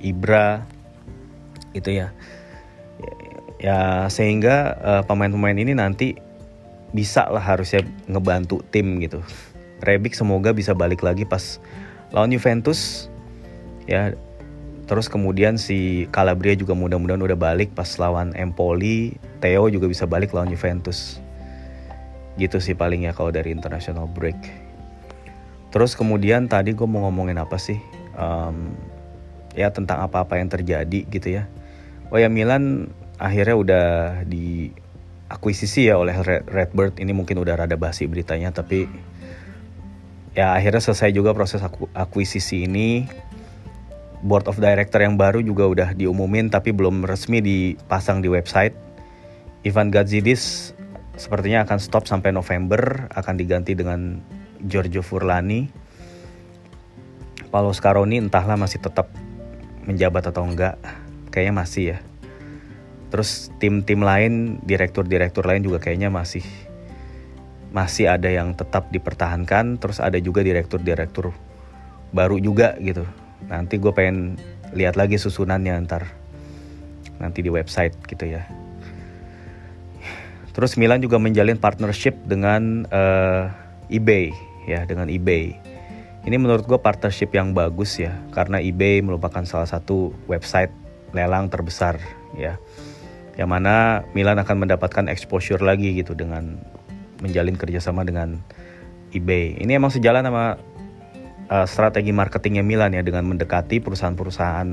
Ibra, 0.03 0.65
itu 1.71 1.93
ya. 1.93 2.11
Ya 3.63 4.09
sehingga 4.11 4.75
uh, 4.81 5.03
pemain-pemain 5.07 5.55
ini 5.55 5.77
nanti 5.77 6.19
bisa 6.91 7.29
lah 7.29 7.45
harusnya 7.45 7.85
ngebantu 8.09 8.65
tim 8.73 8.99
gitu. 8.99 9.21
Rebic 9.85 10.17
semoga 10.17 10.57
bisa 10.57 10.73
balik 10.73 11.05
lagi 11.05 11.29
pas 11.29 11.61
lawan 12.11 12.33
Juventus 12.33 13.13
ya 13.85 14.17
terus 14.87 15.11
kemudian 15.11 15.59
si 15.59 16.07
Calabria 16.15 16.55
juga 16.55 16.73
mudah-mudahan 16.79 17.23
udah 17.23 17.39
balik 17.39 17.75
pas 17.75 17.91
lawan 17.99 18.33
Empoli. 18.39 19.19
Theo 19.43 19.69
juga 19.69 19.91
bisa 19.91 20.07
balik 20.07 20.33
lawan 20.33 20.49
Juventus. 20.49 21.19
Gitu 22.39 22.59
sih 22.63 22.75
paling 22.79 23.05
ya 23.05 23.13
kalau 23.13 23.35
dari 23.35 23.51
international 23.51 24.07
break. 24.07 24.39
Terus 25.75 25.93
kemudian 25.99 26.47
tadi 26.47 26.73
gue 26.73 26.89
mau 26.89 27.05
ngomongin 27.05 27.37
apa 27.37 27.59
sih? 27.59 27.77
Um, 28.17 28.73
ya 29.53 29.69
tentang 29.75 30.01
apa-apa 30.07 30.39
yang 30.39 30.49
terjadi 30.49 31.05
gitu 31.11 31.29
ya. 31.43 31.51
Oh 32.09 32.17
ya 32.17 32.31
Milan 32.31 32.89
akhirnya 33.19 33.57
udah 33.59 33.87
di 34.25 34.71
akuisisi 35.27 35.91
ya 35.91 35.99
oleh 35.99 36.15
Redbird. 36.47 37.03
Ini 37.03 37.11
mungkin 37.11 37.43
udah 37.43 37.67
rada 37.67 37.75
basi 37.75 38.07
beritanya 38.07 38.55
tapi 38.55 38.87
ya 40.37 40.53
akhirnya 40.53 40.85
selesai 40.85 41.17
juga 41.17 41.33
proses 41.33 41.65
aku, 41.65 41.89
akuisisi 41.97 42.69
ini 42.69 43.09
board 44.25 44.49
of 44.49 44.57
director 44.61 45.03
yang 45.03 45.21
baru 45.21 45.45
juga 45.45 45.65
udah 45.69 45.89
diumumin 45.93 46.49
tapi 46.49 46.73
belum 46.73 47.05
resmi 47.05 47.43
dipasang 47.43 48.25
di 48.25 48.29
website. 48.33 48.73
Ivan 49.67 49.91
Gazidis 49.91 50.73
sepertinya 51.19 51.67
akan 51.67 51.79
stop 51.83 52.07
sampai 52.07 52.31
November 52.31 53.11
akan 53.13 53.35
diganti 53.35 53.75
dengan 53.75 54.21
Giorgio 54.63 55.03
Furlani 55.03 55.87
Paulo 57.57 57.73
Scaroni 57.73 58.21
entahlah 58.21 58.61
masih 58.61 58.85
tetap 58.85 59.09
menjabat 59.89 60.29
atau 60.29 60.45
enggak 60.45 60.77
kayaknya 61.33 61.55
masih 61.57 61.85
ya. 61.97 61.99
Terus 63.09 63.49
tim-tim 63.63 64.03
lain 64.03 64.61
direktur-direktur 64.67 65.47
lain 65.47 65.65
juga 65.65 65.79
kayaknya 65.81 66.13
masih 66.13 66.45
masih 67.73 68.13
ada 68.13 68.29
yang 68.29 68.53
tetap 68.53 68.93
dipertahankan. 68.93 69.81
Terus 69.81 70.05
ada 70.05 70.21
juga 70.21 70.45
direktur-direktur 70.45 71.33
baru 72.13 72.37
juga 72.37 72.77
gitu 72.77 73.09
nanti 73.45 73.77
gue 73.77 73.93
pengen 73.93 74.41
lihat 74.73 74.97
lagi 74.97 75.21
susunannya 75.21 75.77
ntar. 75.85 76.09
Nanti 77.21 77.41
di 77.45 77.53
website 77.53 77.97
gitu 78.09 78.29
ya. 78.29 78.45
Terus 80.57 80.81
Milan 80.81 81.05
juga 81.05 81.21
menjalin 81.21 81.61
partnership 81.61 82.17
dengan 82.25 82.89
uh, 82.89 83.53
eBay 83.93 84.33
ya 84.65 84.89
dengan 84.89 85.13
eBay. 85.13 85.53
Ini 86.27 86.37
menurut 86.43 86.67
gue 86.67 86.81
partnership 86.81 87.31
yang 87.37 87.55
bagus 87.55 88.03
ya 88.03 88.17
karena 88.35 88.59
eBay 88.59 88.99
merupakan 89.05 89.45
salah 89.47 89.69
satu 89.69 90.11
website 90.27 90.73
lelang 91.15 91.53
terbesar 91.53 92.01
ya. 92.35 92.59
Yang 93.37 93.49
mana 93.53 94.03
Milan 94.17 94.41
akan 94.41 94.65
mendapatkan 94.65 95.13
exposure 95.13 95.61
lagi 95.61 95.93
gitu 95.93 96.17
dengan 96.17 96.57
menjalin 97.21 97.55
kerjasama 97.55 98.03
dengan 98.03 98.41
eBay. 99.13 99.61
Ini 99.61 99.77
emang 99.77 99.93
sejalan 99.93 100.25
sama 100.25 100.57
uh, 101.51 101.67
strategi 101.67 102.11
marketingnya 102.11 102.67
Milan 102.67 102.95
ya 102.95 103.03
dengan 103.03 103.27
mendekati 103.27 103.83
perusahaan-perusahaan 103.83 104.71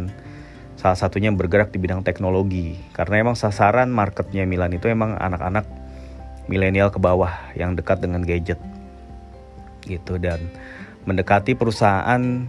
salah 0.77 0.97
satunya 0.97 1.31
bergerak 1.31 1.71
di 1.71 1.79
bidang 1.79 2.03
teknologi. 2.03 2.75
Karena 2.91 3.23
emang 3.23 3.35
sasaran 3.37 3.89
marketnya 3.89 4.43
Milan 4.43 4.75
itu 4.75 4.89
emang 4.89 5.15
anak-anak 5.17 5.65
milenial 6.51 6.91
ke 6.91 6.99
bawah 6.99 7.31
yang 7.55 7.79
dekat 7.79 8.03
dengan 8.03 8.19
gadget 8.25 8.59
gitu 9.87 10.15
dan 10.19 10.39
mendekati 11.03 11.55
perusahaan 11.55 12.47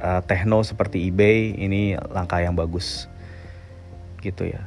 uh, 0.00 0.20
techno 0.24 0.60
seperti 0.64 1.08
eBay 1.08 1.56
ini 1.56 1.96
langkah 2.12 2.40
yang 2.40 2.56
bagus 2.56 3.08
gitu 4.20 4.48
ya. 4.48 4.64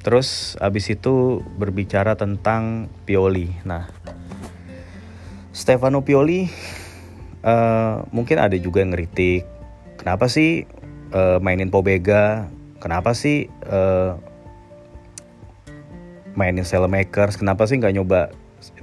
Terus 0.00 0.56
abis 0.56 0.88
itu 0.96 1.44
berbicara 1.60 2.16
tentang 2.16 2.88
Pioli. 3.04 3.52
Nah, 3.68 3.92
Stefano 5.52 6.00
Pioli 6.00 6.48
uh, 7.44 8.04
mungkin 8.10 8.40
ada 8.40 8.56
juga 8.56 8.82
yang 8.84 8.92
ngeritik. 8.96 9.44
Kenapa 10.00 10.26
sih 10.26 10.64
uh, 11.12 11.38
mainin 11.42 11.68
Pobega? 11.68 12.48
Kenapa 12.80 13.12
sih 13.12 13.52
uh, 13.68 14.16
mainin 16.32 16.64
Makers? 16.64 17.36
Kenapa 17.36 17.68
sih 17.68 17.76
nggak 17.76 17.94
nyoba 17.96 18.32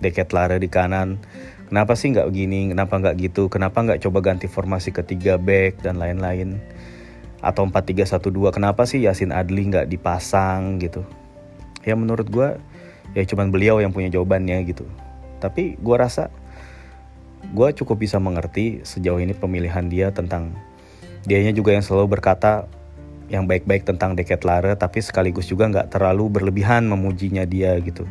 Deket 0.02 0.34
Lara 0.34 0.62
di 0.62 0.70
kanan? 0.70 1.18
Kenapa 1.68 1.98
sih 1.98 2.14
nggak 2.14 2.30
gini? 2.32 2.70
Kenapa 2.72 3.02
nggak 3.02 3.16
gitu? 3.20 3.50
Kenapa 3.50 3.82
nggak 3.84 4.06
coba 4.06 4.20
ganti 4.22 4.46
formasi 4.46 4.94
ketiga 4.94 5.36
back 5.42 5.82
dan 5.82 5.98
lain-lain? 5.98 6.62
atau 7.42 7.70
4312 7.70 8.58
kenapa 8.58 8.84
sih 8.90 9.06
Yasin 9.06 9.30
Adli 9.30 9.70
nggak 9.70 9.90
dipasang 9.90 10.82
gitu 10.82 11.06
ya 11.86 11.94
menurut 11.94 12.26
gue 12.28 12.58
ya 13.14 13.24
cuman 13.24 13.54
beliau 13.54 13.78
yang 13.80 13.94
punya 13.94 14.10
jawabannya 14.10 14.66
gitu 14.66 14.86
tapi 15.38 15.78
gue 15.78 15.96
rasa 15.98 16.34
gue 17.52 17.70
cukup 17.84 18.04
bisa 18.04 18.18
mengerti 18.20 18.84
sejauh 18.84 19.20
ini 19.22 19.32
pemilihan 19.32 19.88
dia 19.88 20.12
tentang 20.12 20.52
dianya 21.24 21.56
juga 21.56 21.76
yang 21.76 21.84
selalu 21.84 22.20
berkata 22.20 22.68
yang 23.28 23.44
baik-baik 23.44 23.84
tentang 23.84 24.16
Deket 24.16 24.48
Lare 24.48 24.76
tapi 24.80 25.04
sekaligus 25.04 25.52
juga 25.52 25.68
nggak 25.68 25.92
terlalu 25.92 26.32
berlebihan 26.32 26.88
memujinya 26.88 27.44
dia 27.44 27.76
gitu. 27.84 28.08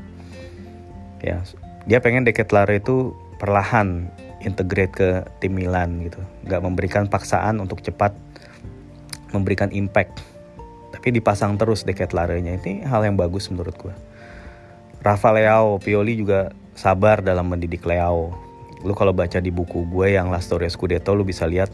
Ya 1.25 1.40
dia 1.88 1.99
pengen 2.05 2.28
Deket 2.28 2.52
Lare 2.52 2.81
itu 2.81 3.16
perlahan 3.40 4.09
integrate 4.45 4.93
ke 4.93 5.09
tim 5.40 5.57
Milan 5.57 6.05
gitu. 6.05 6.21
Nggak 6.45 6.61
memberikan 6.61 7.05
paksaan 7.09 7.61
untuk 7.61 7.81
cepat 7.81 8.12
memberikan 9.33 9.73
impact. 9.73 10.21
Tapi 10.93 11.23
dipasang 11.23 11.57
terus 11.61 11.85
deket 11.85 12.16
larenya 12.16 12.57
ini 12.57 12.83
hal 12.83 13.05
yang 13.07 13.14
bagus 13.14 13.47
menurut 13.47 13.78
gue 13.78 13.95
Rafa 15.07 15.31
Leao 15.31 15.78
Pioli 15.78 16.19
juga 16.19 16.50
sabar 16.75 17.23
dalam 17.23 17.47
mendidik 17.47 17.87
Leao 17.87 18.35
lu 18.85 18.92
kalau 18.92 19.16
baca 19.16 19.40
di 19.40 19.49
buku 19.49 19.88
gue 19.88 20.16
yang 20.18 20.28
La 20.28 20.42
Storia 20.42 20.68
Scudetto 20.68 21.16
lu 21.16 21.25
bisa 21.25 21.49
lihat 21.49 21.73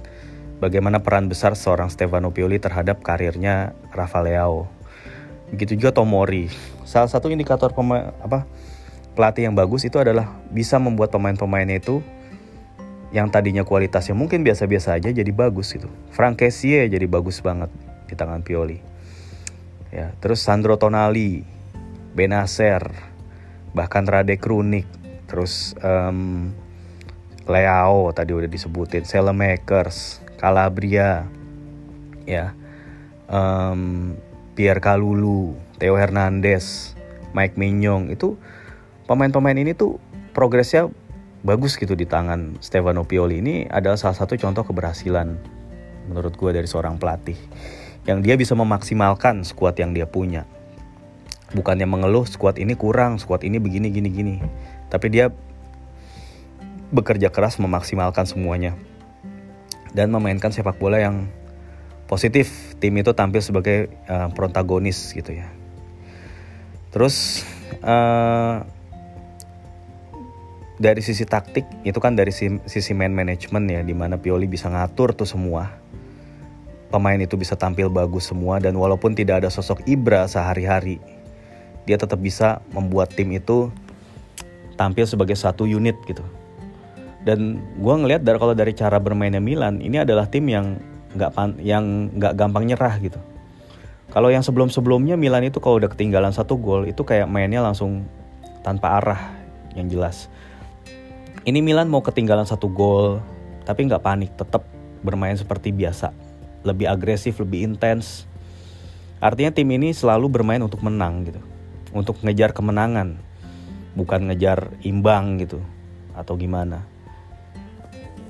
bagaimana 0.62 1.02
peran 1.02 1.26
besar 1.26 1.58
seorang 1.58 1.90
Stefano 1.90 2.30
Pioli 2.30 2.62
terhadap 2.62 3.02
karirnya 3.02 3.74
Rafa 3.90 4.22
Leao 4.22 4.70
begitu 5.50 5.74
juga 5.74 5.90
Tomori 5.96 6.52
salah 6.86 7.10
satu 7.10 7.32
indikator 7.32 7.74
pemain 7.74 8.14
apa 8.22 8.46
pelatih 9.12 9.48
yang 9.48 9.56
bagus 9.56 9.84
itu 9.84 10.00
adalah 10.00 10.28
bisa 10.48 10.80
membuat 10.80 11.12
pemain-pemainnya 11.12 11.80
itu 11.80 12.00
yang 13.12 13.28
tadinya 13.28 13.60
kualitasnya 13.62 14.16
mungkin 14.16 14.40
biasa-biasa 14.40 14.96
aja 14.96 15.12
jadi 15.12 15.28
bagus 15.30 15.76
gitu. 15.76 15.92
Frank 16.16 16.40
Kessie 16.40 16.88
jadi 16.88 17.04
bagus 17.04 17.44
banget 17.44 17.68
di 18.08 18.16
tangan 18.16 18.40
Pioli. 18.40 18.80
Ya, 19.92 20.16
terus 20.24 20.40
Sandro 20.40 20.80
Tonali, 20.80 21.44
Benacer, 22.16 22.88
bahkan 23.76 24.08
Rade 24.08 24.40
Krunik, 24.40 24.88
terus 25.28 25.76
um, 25.84 26.48
Leao 27.46 28.14
tadi 28.14 28.34
udah 28.34 28.46
disebutin, 28.46 29.02
Selemakers, 29.06 30.22
Calabria, 30.38 31.26
ya. 32.26 32.54
Um, 33.32 34.14
Pierre 34.52 34.84
Kalulu, 34.84 35.56
Theo 35.80 35.96
Hernandez, 35.96 36.92
Mike 37.32 37.56
Mignon 37.56 38.12
itu 38.12 38.36
pemain-pemain 39.08 39.56
ini 39.56 39.72
tuh 39.72 39.96
progresnya 40.36 40.92
bagus 41.42 41.80
gitu 41.80 41.96
di 41.96 42.04
tangan 42.04 42.60
Stefano 42.60 43.08
Pioli. 43.08 43.40
Ini 43.40 43.72
adalah 43.72 43.96
salah 43.96 44.16
satu 44.16 44.36
contoh 44.36 44.62
keberhasilan 44.62 45.40
menurut 46.06 46.34
gue 46.36 46.50
dari 46.52 46.68
seorang 46.68 46.98
pelatih 46.98 47.38
yang 48.04 48.20
dia 48.20 48.34
bisa 48.34 48.52
memaksimalkan 48.58 49.46
skuad 49.46 49.78
yang 49.78 49.94
dia 49.94 50.06
punya. 50.06 50.44
Bukannya 51.52 51.84
mengeluh 51.84 52.24
skuad 52.24 52.56
ini 52.58 52.74
kurang 52.74 53.20
skuad 53.20 53.44
ini 53.44 53.60
begini 53.60 53.92
gini 53.92 54.08
gini. 54.08 54.36
Tapi 54.88 55.06
dia 55.12 55.30
bekerja 56.92 57.32
keras 57.32 57.56
memaksimalkan 57.56 58.28
semuanya. 58.28 58.76
Dan 59.96 60.12
memainkan 60.12 60.52
sepak 60.52 60.76
bola 60.76 61.00
yang 61.00 61.26
positif. 62.06 62.76
Tim 62.78 62.92
itu 63.00 63.16
tampil 63.16 63.40
sebagai 63.40 63.88
uh, 64.06 64.28
protagonis 64.36 65.16
gitu 65.16 65.32
ya. 65.32 65.48
Terus 66.92 67.44
uh, 67.80 68.62
dari 70.76 71.00
sisi 71.00 71.24
taktik 71.24 71.64
itu 71.88 71.96
kan 71.96 72.12
dari 72.12 72.32
sisi 72.32 72.92
man 72.92 73.16
management 73.16 73.64
ya 73.68 73.80
di 73.80 73.96
mana 73.96 74.20
Pioli 74.20 74.44
bisa 74.44 74.68
ngatur 74.68 75.16
tuh 75.16 75.28
semua. 75.28 75.80
Pemain 76.92 77.16
itu 77.16 77.40
bisa 77.40 77.56
tampil 77.56 77.88
bagus 77.88 78.28
semua 78.28 78.60
dan 78.60 78.76
walaupun 78.76 79.16
tidak 79.16 79.40
ada 79.40 79.48
sosok 79.48 79.80
Ibra 79.88 80.28
sehari-hari 80.28 81.00
dia 81.82 81.98
tetap 81.98 82.18
bisa 82.22 82.62
membuat 82.70 83.10
tim 83.14 83.30
itu 83.34 83.74
tampil 84.78 85.06
sebagai 85.06 85.34
satu 85.34 85.66
unit 85.66 85.98
gitu 86.06 86.22
dan 87.22 87.62
gue 87.78 87.94
ngelihat 87.94 88.22
dari 88.26 88.38
kalau 88.38 88.54
dari 88.54 88.72
cara 88.74 88.98
bermainnya 88.98 89.42
Milan 89.42 89.78
ini 89.78 90.02
adalah 90.02 90.26
tim 90.26 90.46
yang 90.50 90.78
nggak 91.14 91.62
yang 91.62 92.10
nggak 92.18 92.34
gampang 92.34 92.66
nyerah 92.66 92.98
gitu 92.98 93.20
kalau 94.12 94.28
yang 94.28 94.44
sebelum-sebelumnya 94.44 95.16
Milan 95.16 95.46
itu 95.46 95.62
kalau 95.62 95.80
udah 95.80 95.88
ketinggalan 95.92 96.34
satu 96.34 96.58
gol 96.58 96.88
itu 96.88 97.00
kayak 97.04 97.30
mainnya 97.30 97.62
langsung 97.62 98.04
tanpa 98.66 98.98
arah 99.00 99.22
yang 99.78 99.86
jelas 99.88 100.28
ini 101.42 101.58
Milan 101.58 101.90
mau 101.90 102.06
ketinggalan 102.06 102.46
satu 102.46 102.70
gol, 102.70 103.18
tapi 103.66 103.90
nggak 103.90 104.06
panik, 104.06 104.30
tetap 104.38 104.62
bermain 105.02 105.34
seperti 105.34 105.74
biasa. 105.74 106.14
Lebih 106.62 106.86
agresif, 106.86 107.42
lebih 107.42 107.66
intens. 107.66 108.30
Artinya 109.18 109.50
tim 109.50 109.66
ini 109.74 109.90
selalu 109.90 110.30
bermain 110.30 110.62
untuk 110.62 110.86
menang 110.86 111.26
gitu. 111.26 111.42
Untuk 111.90 112.22
ngejar 112.22 112.54
kemenangan. 112.54 113.18
Bukan 113.98 114.30
ngejar 114.30 114.70
imbang 114.86 115.42
gitu. 115.42 115.58
Atau 116.14 116.38
gimana. 116.38 116.86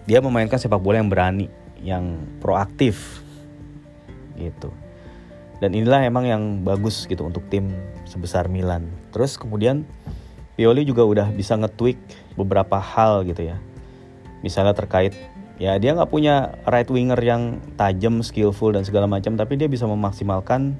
Dia 0.07 0.19
memainkan 0.19 0.59
sepak 0.59 0.83
bola 0.83 0.99
yang 0.99 1.11
berani. 1.11 1.47
Yang 1.83 2.19
proaktif. 2.43 3.23
Gitu. 4.39 4.71
Dan 5.63 5.79
inilah 5.79 6.03
emang 6.03 6.27
yang 6.27 6.43
bagus 6.67 7.07
gitu 7.07 7.23
untuk 7.23 7.47
tim 7.47 7.71
sebesar 8.03 8.51
Milan. 8.51 8.91
Terus 9.15 9.39
kemudian 9.39 9.87
Pioli 10.59 10.85
juga 10.85 11.07
udah 11.07 11.31
bisa 11.31 11.55
nge-tweak 11.55 11.97
beberapa 12.35 12.83
hal 12.83 13.23
gitu 13.25 13.47
ya. 13.47 13.63
Misalnya 14.43 14.75
terkait 14.75 15.15
ya 15.63 15.79
dia 15.79 15.95
nggak 15.95 16.11
punya 16.11 16.59
right 16.67 16.91
winger 16.91 17.17
yang 17.23 17.63
tajam, 17.79 18.21
skillful 18.27 18.75
dan 18.75 18.83
segala 18.83 19.07
macam, 19.07 19.39
tapi 19.39 19.55
dia 19.55 19.71
bisa 19.71 19.87
memaksimalkan 19.87 20.75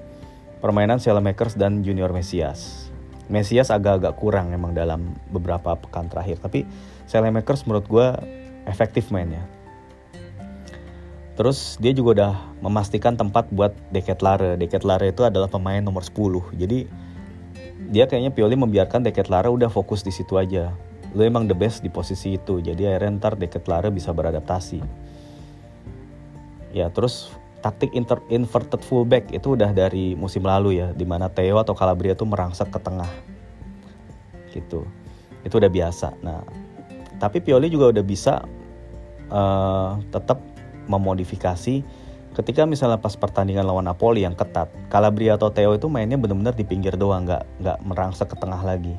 permainan 0.59 0.99
Makers 0.99 1.55
dan 1.55 1.87
Junior 1.87 2.11
Mesias. 2.11 2.91
Mesias 3.31 3.71
agak-agak 3.71 4.19
kurang 4.19 4.51
emang 4.51 4.75
dalam 4.75 5.15
beberapa 5.31 5.79
pekan 5.79 6.11
terakhir, 6.11 6.43
tapi 6.43 6.67
Makers 7.15 7.65
menurut 7.65 7.87
gue 7.87 8.09
efektif 8.67 9.11
mainnya. 9.11 9.43
Terus 11.33 11.81
dia 11.81 11.97
juga 11.97 12.11
udah 12.21 12.33
memastikan 12.61 13.17
tempat 13.17 13.49
buat 13.49 13.73
Deket 13.89 14.21
Lare. 14.21 14.61
Deket 14.61 14.85
Lare 14.85 15.11
itu 15.11 15.25
adalah 15.25 15.49
pemain 15.49 15.81
nomor 15.81 16.05
10. 16.05 16.53
Jadi 16.61 16.85
dia 17.89 18.05
kayaknya 18.05 18.33
Pioli 18.33 18.57
membiarkan 18.57 19.01
Deket 19.01 19.33
Lara 19.33 19.49
udah 19.49 19.73
fokus 19.73 20.05
di 20.05 20.13
situ 20.13 20.37
aja. 20.37 20.73
Lo 21.13 21.25
emang 21.25 21.45
the 21.45 21.57
best 21.57 21.85
di 21.85 21.93
posisi 21.93 22.41
itu, 22.41 22.65
jadi 22.65 22.97
akhirnya 22.97 23.21
ntar 23.21 23.37
Deket 23.37 23.69
Lara 23.69 23.93
bisa 23.93 24.17
beradaptasi. 24.17 24.81
Ya 26.73 26.89
terus 26.89 27.29
taktik 27.61 27.93
inter 27.93 28.17
inverted 28.33 28.81
fullback 28.81 29.29
itu 29.29 29.53
udah 29.53 29.77
dari 29.77 30.17
musim 30.17 30.41
lalu 30.41 30.81
ya, 30.81 30.89
di 30.97 31.05
mana 31.05 31.29
Theo 31.29 31.61
atau 31.61 31.77
Calabria 31.77 32.17
tuh 32.17 32.29
merangsek 32.29 32.73
ke 32.73 32.81
tengah. 32.81 33.13
Gitu, 34.53 34.85
itu 35.45 35.55
udah 35.57 35.69
biasa. 35.69 36.17
Nah, 36.25 36.41
tapi 37.23 37.39
Pioli 37.39 37.71
juga 37.71 37.95
udah 37.95 38.03
bisa 38.03 38.43
uh, 39.31 39.95
tetap 40.11 40.43
memodifikasi 40.91 41.87
ketika 42.35 42.67
misalnya 42.67 42.99
pas 42.99 43.15
pertandingan 43.15 43.63
lawan 43.63 43.87
Napoli 43.87 44.27
yang 44.27 44.35
ketat, 44.35 44.73
Calabria 44.91 45.39
atau 45.39 45.55
Theo 45.55 45.79
itu 45.79 45.87
mainnya 45.87 46.19
benar-benar 46.19 46.59
di 46.59 46.67
pinggir 46.67 46.99
doang, 46.99 47.29
nggak 47.29 47.45
nggak 47.63 47.79
merangsek 47.87 48.27
ke 48.33 48.37
tengah 48.41 48.59
lagi. 48.65 48.97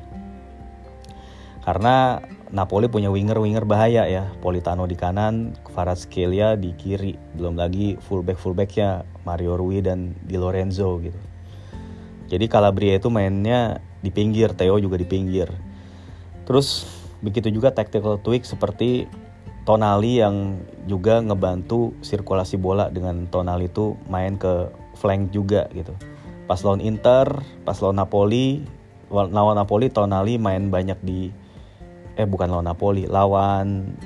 Karena 1.66 2.20
Napoli 2.54 2.86
punya 2.86 3.10
winger-winger 3.10 3.66
bahaya 3.66 4.06
ya, 4.06 4.30
Politano 4.38 4.86
di 4.86 4.94
kanan, 4.94 5.58
Kvaratskhelia 5.66 6.54
di 6.54 6.72
kiri, 6.78 7.18
belum 7.34 7.58
lagi 7.58 7.98
fullback 7.98 8.38
fullbacknya 8.38 9.02
Mario 9.26 9.58
Rui 9.58 9.82
dan 9.82 10.14
Di 10.22 10.38
Lorenzo 10.38 11.00
gitu. 11.02 11.18
Jadi 12.30 12.46
Calabria 12.48 12.96
itu 12.96 13.10
mainnya 13.10 13.82
di 14.00 14.08
pinggir, 14.14 14.54
Theo 14.54 14.78
juga 14.78 14.94
di 14.94 15.08
pinggir. 15.08 15.50
Terus 16.44 16.86
begitu 17.24 17.48
juga 17.48 17.72
tactical 17.72 18.20
tweak 18.20 18.44
seperti 18.44 19.08
Tonali 19.64 20.20
yang 20.20 20.60
juga 20.84 21.24
ngebantu 21.24 21.96
sirkulasi 22.04 22.60
bola 22.60 22.92
dengan 22.92 23.24
Tonali 23.32 23.72
itu 23.72 23.96
main 24.12 24.36
ke 24.36 24.68
flank 25.00 25.32
juga 25.32 25.72
gitu. 25.72 25.96
Pas 26.44 26.60
lawan 26.60 26.84
Inter, 26.84 27.40
pas 27.64 27.80
lawan 27.80 27.96
Napoli, 27.96 28.60
lawan 29.08 29.56
Napoli 29.56 29.88
Tonali 29.88 30.36
main 30.36 30.68
banyak 30.68 31.00
di 31.00 31.32
eh 32.20 32.28
bukan 32.28 32.52
lawan 32.52 32.68
Napoli, 32.68 33.08
lawan 33.08 33.96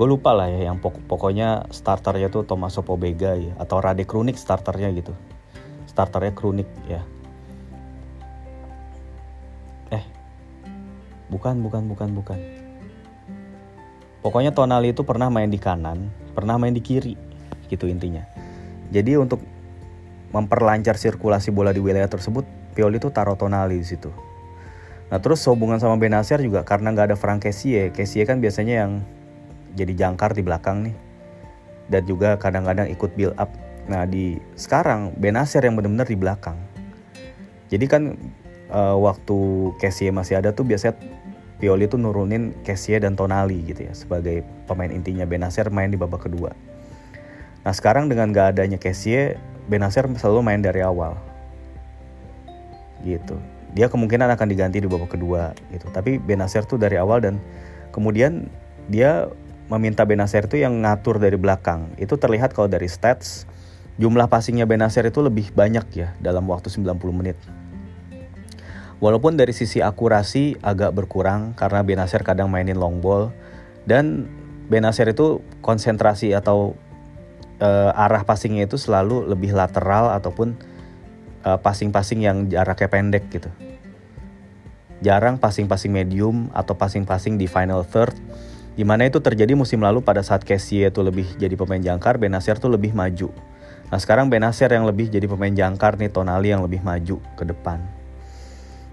gue 0.00 0.08
lupa 0.08 0.32
lah 0.32 0.48
ya 0.48 0.72
yang 0.72 0.80
pok 0.80 0.96
pokoknya 1.04 1.68
starternya 1.68 2.32
tuh 2.32 2.48
Tomaso 2.48 2.80
Pobega 2.80 3.36
ya 3.36 3.52
atau 3.60 3.84
Rade 3.84 4.08
Krunik 4.08 4.40
starternya 4.40 4.88
gitu 4.96 5.12
starternya 5.84 6.32
Krunik 6.32 6.64
ya 6.88 7.04
bukan 11.30 11.62
bukan 11.62 11.86
bukan 11.88 12.10
bukan 12.12 12.38
Pokoknya 14.20 14.52
Tonali 14.52 14.92
itu 14.92 15.00
pernah 15.00 15.32
main 15.32 15.48
di 15.48 15.56
kanan, 15.56 16.12
pernah 16.36 16.60
main 16.60 16.76
di 16.76 16.84
kiri, 16.84 17.16
gitu 17.72 17.88
intinya. 17.88 18.20
Jadi 18.92 19.16
untuk 19.16 19.40
memperlancar 20.28 21.00
sirkulasi 21.00 21.48
bola 21.48 21.72
di 21.72 21.80
wilayah 21.80 22.04
tersebut, 22.04 22.44
Pioli 22.76 23.00
itu 23.00 23.08
taruh 23.08 23.40
Tonali 23.40 23.80
di 23.80 23.86
situ. 23.88 24.12
Nah 25.08 25.18
terus 25.18 25.40
hubungan 25.48 25.80
sama 25.80 25.96
Benacer 25.96 26.38
juga 26.44 26.62
karena 26.68 26.92
nggak 26.92 27.06
ada 27.10 27.16
Frank 27.16 27.48
Kessie, 27.48 27.88
Kessie 27.96 28.28
kan 28.28 28.44
biasanya 28.44 28.84
yang 28.84 28.92
jadi 29.72 29.92
jangkar 29.96 30.36
di 30.36 30.44
belakang 30.44 30.84
nih. 30.84 30.96
Dan 31.90 32.04
juga 32.06 32.36
kadang-kadang 32.36 32.92
ikut 32.92 33.16
build 33.16 33.34
up. 33.40 33.50
Nah 33.88 34.04
di 34.04 34.36
sekarang 34.54 35.16
Benacer 35.16 35.64
yang 35.64 35.80
benar-benar 35.80 36.06
di 36.06 36.18
belakang. 36.20 36.60
Jadi 37.72 37.86
kan 37.88 38.02
uh, 38.68 39.00
waktu 39.00 39.72
Kessie 39.80 40.12
masih 40.12 40.38
ada 40.38 40.52
tuh 40.52 40.68
biasanya 40.68 40.94
Pioli 41.60 41.84
itu 41.84 42.00
nurunin 42.00 42.56
Kessie 42.64 42.96
dan 42.96 43.14
Tonali 43.14 43.60
gitu 43.68 43.84
ya 43.84 43.92
sebagai 43.92 44.40
pemain 44.64 44.88
intinya 44.88 45.28
Benacer 45.28 45.68
main 45.68 45.92
di 45.92 46.00
babak 46.00 46.24
kedua. 46.24 46.56
Nah 47.60 47.72
sekarang 47.76 48.08
dengan 48.08 48.32
gak 48.32 48.56
adanya 48.56 48.80
Kessie, 48.80 49.36
Benacer 49.68 50.08
selalu 50.16 50.40
main 50.40 50.64
dari 50.64 50.80
awal. 50.80 51.20
Gitu. 53.04 53.36
Dia 53.76 53.92
kemungkinan 53.92 54.32
akan 54.34 54.48
diganti 54.48 54.80
di 54.80 54.88
babak 54.88 55.12
kedua 55.12 55.52
gitu. 55.68 55.92
Tapi 55.92 56.16
Benacer 56.16 56.64
tuh 56.64 56.80
dari 56.80 56.96
awal 56.96 57.20
dan 57.20 57.36
kemudian 57.92 58.48
dia 58.88 59.28
meminta 59.68 60.02
Benacer 60.08 60.48
itu 60.48 60.58
yang 60.58 60.80
ngatur 60.80 61.20
dari 61.20 61.36
belakang. 61.36 61.92
Itu 62.00 62.16
terlihat 62.16 62.56
kalau 62.56 62.72
dari 62.72 62.88
stats 62.88 63.44
jumlah 64.00 64.32
passingnya 64.32 64.64
Benacer 64.64 65.04
itu 65.04 65.20
lebih 65.20 65.52
banyak 65.52 65.84
ya 65.92 66.08
dalam 66.24 66.48
waktu 66.48 66.72
90 66.72 66.96
menit. 67.12 67.36
Walaupun 69.00 69.40
dari 69.40 69.56
sisi 69.56 69.80
akurasi 69.80 70.60
agak 70.60 70.92
berkurang 70.92 71.56
karena 71.56 71.80
Benacer 71.80 72.20
kadang 72.20 72.52
mainin 72.52 72.76
long 72.76 73.00
ball 73.00 73.32
dan 73.88 74.28
Benacer 74.68 75.08
itu 75.08 75.40
konsentrasi 75.64 76.36
atau 76.36 76.76
uh, 77.64 77.90
arah 77.96 78.28
passingnya 78.28 78.68
itu 78.68 78.76
selalu 78.76 79.24
lebih 79.24 79.56
lateral 79.56 80.12
ataupun 80.12 80.52
uh, 81.48 81.56
passing-passing 81.56 82.28
yang 82.28 82.52
jaraknya 82.52 82.92
pendek 82.92 83.24
gitu. 83.32 83.48
Jarang 85.00 85.40
passing-passing 85.40 85.88
medium 85.88 86.52
atau 86.52 86.76
passing-passing 86.76 87.40
di 87.40 87.48
final 87.48 87.88
third 87.88 88.12
di 88.76 88.84
mana 88.84 89.08
itu 89.08 89.16
terjadi 89.16 89.56
musim 89.56 89.80
lalu 89.80 90.04
pada 90.04 90.20
saat 90.20 90.44
Casey 90.44 90.84
itu 90.84 91.00
lebih 91.00 91.24
jadi 91.40 91.56
pemain 91.56 91.80
jangkar, 91.80 92.20
Benacer 92.20 92.60
tuh 92.60 92.68
lebih 92.68 92.92
maju. 92.92 93.32
Nah 93.88 93.96
sekarang 93.96 94.28
Benacer 94.28 94.68
yang 94.68 94.84
lebih 94.84 95.08
jadi 95.08 95.24
pemain 95.24 95.50
jangkar 95.50 95.96
nih, 95.96 96.12
Tonali 96.12 96.52
yang 96.52 96.60
lebih 96.60 96.84
maju 96.84 97.16
ke 97.34 97.48
depan 97.48 97.99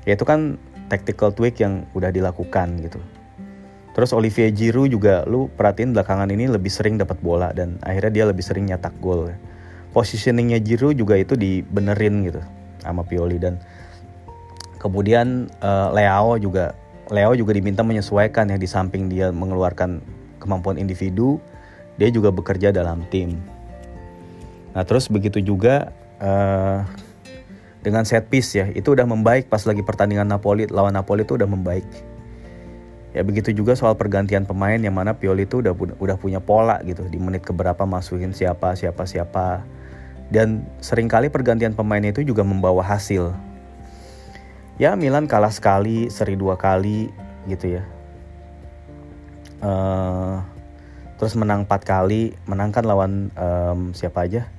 ya 0.08 0.16
itu 0.16 0.24
kan 0.24 0.56
tactical 0.88 1.36
tweak 1.36 1.60
yang 1.60 1.84
udah 1.92 2.10
dilakukan 2.10 2.80
gitu 2.80 2.98
Terus 3.98 4.14
Olivier 4.14 4.54
Giroud 4.54 4.94
juga 4.94 5.26
lu 5.26 5.50
perhatiin 5.58 5.90
belakangan 5.90 6.30
ini 6.30 6.46
lebih 6.46 6.70
sering 6.70 7.02
dapat 7.02 7.18
bola 7.18 7.50
dan 7.50 7.82
akhirnya 7.82 8.14
dia 8.14 8.26
lebih 8.30 8.46
sering 8.46 8.70
nyetak 8.70 8.94
gol. 9.02 9.34
Positioningnya 9.90 10.62
Giroud 10.62 10.94
juga 11.02 11.18
itu 11.18 11.34
dibenerin 11.34 12.30
gitu 12.30 12.38
sama 12.78 13.02
Pioli 13.02 13.42
dan 13.42 13.58
kemudian 14.78 15.50
uh, 15.66 15.90
Leao 15.98 16.38
juga 16.38 16.78
Leo 17.10 17.34
juga 17.34 17.58
diminta 17.58 17.82
menyesuaikan 17.82 18.54
ya 18.54 18.62
di 18.62 18.70
samping 18.70 19.10
dia 19.10 19.34
mengeluarkan 19.34 19.98
kemampuan 20.38 20.78
individu, 20.78 21.42
dia 21.98 22.14
juga 22.14 22.30
bekerja 22.30 22.70
dalam 22.70 23.02
tim. 23.10 23.34
Nah 24.78 24.86
terus 24.86 25.10
begitu 25.10 25.42
juga 25.42 25.90
uh, 26.22 26.86
dengan 27.88 28.04
set 28.04 28.28
piece 28.28 28.52
ya, 28.52 28.68
itu 28.76 28.92
udah 28.92 29.08
membaik 29.08 29.48
pas 29.48 29.64
lagi 29.64 29.80
pertandingan 29.80 30.28
Napoli 30.28 30.68
lawan 30.68 30.92
Napoli 30.92 31.24
itu 31.24 31.40
udah 31.40 31.48
membaik. 31.48 31.88
Ya 33.16 33.24
begitu 33.24 33.56
juga 33.56 33.80
soal 33.80 33.96
pergantian 33.96 34.44
pemain 34.44 34.76
yang 34.76 34.92
mana 34.92 35.16
Pioli 35.16 35.48
itu 35.48 35.64
udah 35.64 35.72
udah 35.72 36.20
punya 36.20 36.44
pola 36.44 36.84
gitu 36.84 37.08
di 37.08 37.16
menit 37.16 37.48
keberapa 37.48 37.88
masukin 37.88 38.36
siapa 38.36 38.76
siapa 38.76 39.08
siapa. 39.08 39.64
Dan 40.28 40.68
sering 40.84 41.08
kali 41.08 41.32
pergantian 41.32 41.72
pemain 41.72 42.04
itu 42.04 42.28
juga 42.28 42.44
membawa 42.44 42.84
hasil. 42.84 43.32
Ya 44.76 44.92
Milan 45.00 45.24
kalah 45.32 45.56
sekali 45.56 46.12
seri 46.12 46.36
dua 46.36 46.60
kali 46.60 47.08
gitu 47.48 47.80
ya. 47.80 47.88
Uh, 49.64 50.44
terus 51.16 51.40
menang 51.40 51.64
empat 51.64 51.88
kali 51.88 52.36
menangkan 52.52 52.84
lawan 52.84 53.32
um, 53.40 53.96
siapa 53.96 54.28
aja 54.28 54.52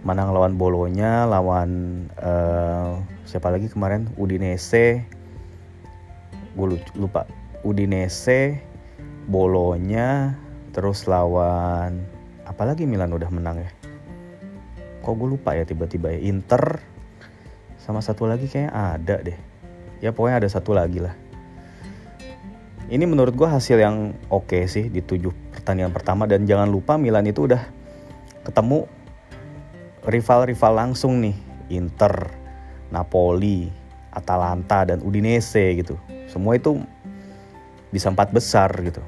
menang 0.00 0.32
lawan 0.32 0.56
Bolonya 0.56 1.28
lawan 1.28 2.04
uh, 2.20 3.00
siapa 3.28 3.52
lagi 3.52 3.68
kemarin 3.68 4.08
Udinese 4.16 5.04
gue 6.54 6.66
lupa 6.98 7.26
Udinese, 7.60 8.56
Bolonya, 9.28 10.34
terus 10.72 11.04
lawan 11.04 12.02
apalagi 12.48 12.88
Milan 12.88 13.12
udah 13.14 13.30
menang 13.30 13.62
ya. 13.62 13.70
Kok 15.04 15.14
gue 15.16 15.28
lupa 15.36 15.54
ya 15.54 15.64
tiba-tiba 15.64 16.12
ya 16.12 16.20
Inter 16.24 16.80
sama 17.80 18.00
satu 18.04 18.28
lagi 18.28 18.48
kayaknya 18.48 18.72
ada 18.72 19.16
deh. 19.20 19.38
Ya 20.00 20.12
pokoknya 20.12 20.44
ada 20.44 20.48
satu 20.48 20.72
lagi 20.72 21.04
lah. 21.04 21.12
Ini 22.90 23.06
menurut 23.06 23.36
gue 23.38 23.46
hasil 23.46 23.78
yang 23.78 24.16
oke 24.32 24.50
okay 24.50 24.66
sih 24.66 24.90
di 24.90 24.98
tujuh 24.98 25.30
pertandingan 25.54 25.94
pertama 25.94 26.26
dan 26.26 26.42
jangan 26.42 26.66
lupa 26.66 26.98
Milan 26.98 27.28
itu 27.28 27.46
udah 27.46 27.62
ketemu 28.42 28.88
rival-rival 30.06 30.72
langsung 30.72 31.20
nih 31.20 31.36
Inter, 31.70 32.32
Napoli, 32.88 33.68
Atalanta 34.10 34.88
dan 34.88 35.04
Udinese 35.04 35.76
gitu. 35.78 35.94
Semua 36.26 36.56
itu 36.56 36.80
bisa 37.90 38.10
empat 38.10 38.30
besar 38.34 38.70
gitu. 38.82 39.02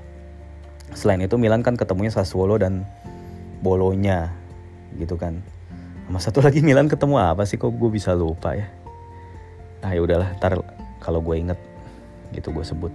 Selain 0.93 1.23
itu 1.25 1.39
Milan 1.41 1.65
kan 1.65 1.79
ketemunya 1.79 2.13
Sassuolo 2.13 2.61
dan 2.61 2.85
Bolonya 3.63 4.31
gitu 4.99 5.17
kan. 5.17 5.41
Sama 6.07 6.19
satu 6.21 6.45
lagi 6.45 6.61
Milan 6.61 6.91
ketemu 6.91 7.17
apa 7.17 7.49
sih 7.49 7.57
kok 7.57 7.73
gue 7.73 7.91
bisa 7.91 8.13
lupa 8.13 8.53
ya. 8.53 8.69
Nah 9.81 9.91
ya 9.97 10.01
udahlah 10.05 10.29
ntar 10.37 10.61
kalau 11.01 11.25
gue 11.25 11.41
inget 11.41 11.59
gitu 12.37 12.53
gue 12.53 12.65
sebut. 12.67 12.93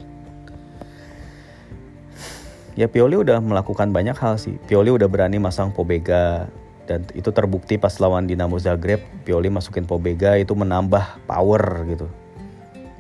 Ya 2.78 2.86
Pioli 2.86 3.18
udah 3.18 3.42
melakukan 3.42 3.90
banyak 3.90 4.14
hal 4.22 4.38
sih. 4.38 4.62
Pioli 4.70 4.94
udah 4.94 5.10
berani 5.10 5.42
masang 5.42 5.74
Pobega 5.74 6.46
dan 6.88 7.04
itu 7.12 7.30
terbukti 7.36 7.76
pas 7.76 7.92
lawan 8.00 8.26
Dinamo 8.26 8.56
Zagreb. 8.58 9.04
Pioli 9.28 9.52
masukin 9.52 9.84
Pobega 9.84 10.40
itu 10.40 10.56
menambah 10.56 11.28
power 11.28 11.84
gitu 11.92 12.08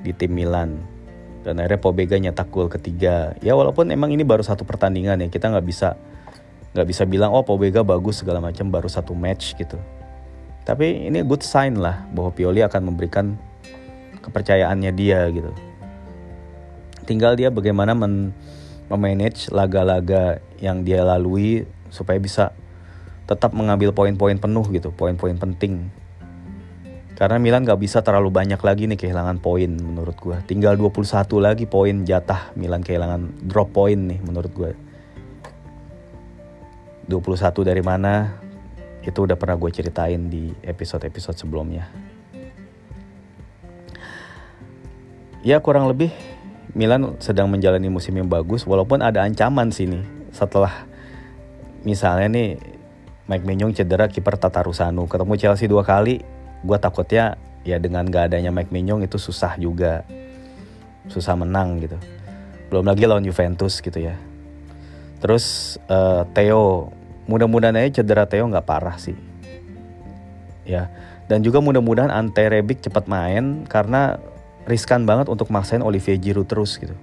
di 0.04 0.12
tim 0.12 0.36
Milan. 0.36 0.76
Dan 1.48 1.64
akhirnya 1.64 1.80
Pobega 1.80 2.20
nyetak 2.20 2.52
gol 2.52 2.68
ketiga. 2.68 3.32
Ya 3.40 3.56
walaupun 3.56 3.88
emang 3.90 4.12
ini 4.12 4.28
baru 4.28 4.44
satu 4.44 4.68
pertandingan 4.68 5.24
ya 5.24 5.28
kita 5.32 5.48
nggak 5.48 5.64
bisa 5.64 5.96
nggak 6.76 6.88
bisa 6.92 7.08
bilang 7.08 7.32
oh 7.32 7.48
Pobega 7.48 7.82
bagus 7.82 8.20
segala 8.20 8.44
macam 8.44 8.68
baru 8.68 8.92
satu 8.92 9.16
match 9.16 9.56
gitu. 9.56 9.80
Tapi 10.68 11.08
ini 11.08 11.24
good 11.24 11.48
sign 11.48 11.80
lah 11.80 12.04
bahwa 12.12 12.36
Pioli 12.36 12.60
akan 12.60 12.92
memberikan 12.92 13.40
kepercayaannya 14.20 14.92
dia 14.92 15.32
gitu. 15.32 15.56
Tinggal 17.08 17.40
dia 17.40 17.48
bagaimana 17.48 17.96
memanage 18.92 19.48
laga-laga 19.48 20.44
yang 20.60 20.84
dia 20.84 21.08
lalui 21.08 21.64
supaya 21.88 22.20
bisa 22.20 22.52
tetap 23.28 23.52
mengambil 23.52 23.92
poin-poin 23.92 24.40
penuh 24.40 24.66
gitu 24.72 24.90
poin-poin 24.96 25.36
penting 25.36 25.92
karena 27.18 27.42
Milan 27.42 27.66
gak 27.66 27.82
bisa 27.82 28.06
terlalu 28.06 28.30
banyak 28.30 28.62
lagi 28.62 28.86
nih 28.86 28.94
kehilangan 28.94 29.42
poin 29.42 29.74
menurut 29.74 30.14
gue. 30.22 30.38
Tinggal 30.46 30.78
21 30.78 31.02
lagi 31.42 31.66
poin 31.66 32.06
jatah 32.06 32.54
Milan 32.54 32.86
kehilangan 32.86 33.42
drop 33.42 33.74
poin 33.74 33.98
nih 33.98 34.22
menurut 34.22 34.54
gue. 34.54 34.72
21 37.10 37.66
dari 37.66 37.82
mana? 37.82 38.38
Itu 39.02 39.26
udah 39.26 39.34
pernah 39.34 39.58
gue 39.58 39.72
ceritain 39.74 40.30
di 40.30 40.54
episode-episode 40.62 41.42
sebelumnya. 41.42 41.90
Ya 45.42 45.58
kurang 45.58 45.90
lebih 45.90 46.14
Milan 46.78 47.18
sedang 47.18 47.50
menjalani 47.50 47.90
musim 47.90 48.14
yang 48.14 48.30
bagus 48.30 48.62
walaupun 48.62 49.02
ada 49.02 49.26
ancaman 49.26 49.74
sini 49.74 50.06
setelah 50.30 50.86
misalnya 51.82 52.30
nih 52.30 52.77
Mike 53.28 53.44
Mignon 53.44 53.76
cedera 53.76 54.08
kiper 54.08 54.40
Tatarusanu 54.40 55.04
ketemu 55.04 55.34
Chelsea 55.36 55.68
dua 55.68 55.84
kali 55.84 56.24
gue 56.64 56.78
takutnya 56.80 57.36
ya 57.68 57.76
dengan 57.76 58.08
gak 58.08 58.32
adanya 58.32 58.56
Mike 58.56 58.72
Mignon 58.72 59.04
itu 59.04 59.20
susah 59.20 59.60
juga. 59.60 60.08
Susah 61.12 61.36
menang 61.36 61.84
gitu. 61.84 62.00
Belum 62.72 62.88
lagi 62.88 63.04
lawan 63.04 63.28
Juventus 63.28 63.84
gitu 63.84 64.00
ya. 64.00 64.16
Terus 65.20 65.76
uh, 65.92 66.24
Theo 66.32 66.96
mudah-mudahan 67.28 67.76
aja 67.76 68.00
cedera 68.00 68.24
Theo 68.24 68.48
nggak 68.48 68.64
parah 68.64 68.96
sih. 68.96 69.16
Ya. 70.64 70.88
Dan 71.28 71.44
juga 71.44 71.60
mudah-mudahan 71.60 72.08
Ante 72.08 72.48
Rebic 72.48 72.80
cepat 72.88 73.12
main 73.12 73.68
karena 73.68 74.16
riskan 74.64 75.04
banget 75.04 75.28
untuk 75.28 75.52
maksain 75.52 75.84
Olivier 75.84 76.16
Giroud 76.16 76.48
terus 76.48 76.80
gitu. 76.80 76.96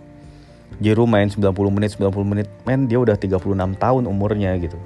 Giroud 0.81 1.09
main 1.09 1.29
90 1.29 1.53
menit 1.69 2.01
90 2.01 2.25
menit 2.25 2.49
main 2.65 2.89
dia 2.89 2.97
udah 2.97 3.17
36 3.21 3.45
tahun 3.77 4.03
umurnya 4.09 4.57
gitu 4.61 4.81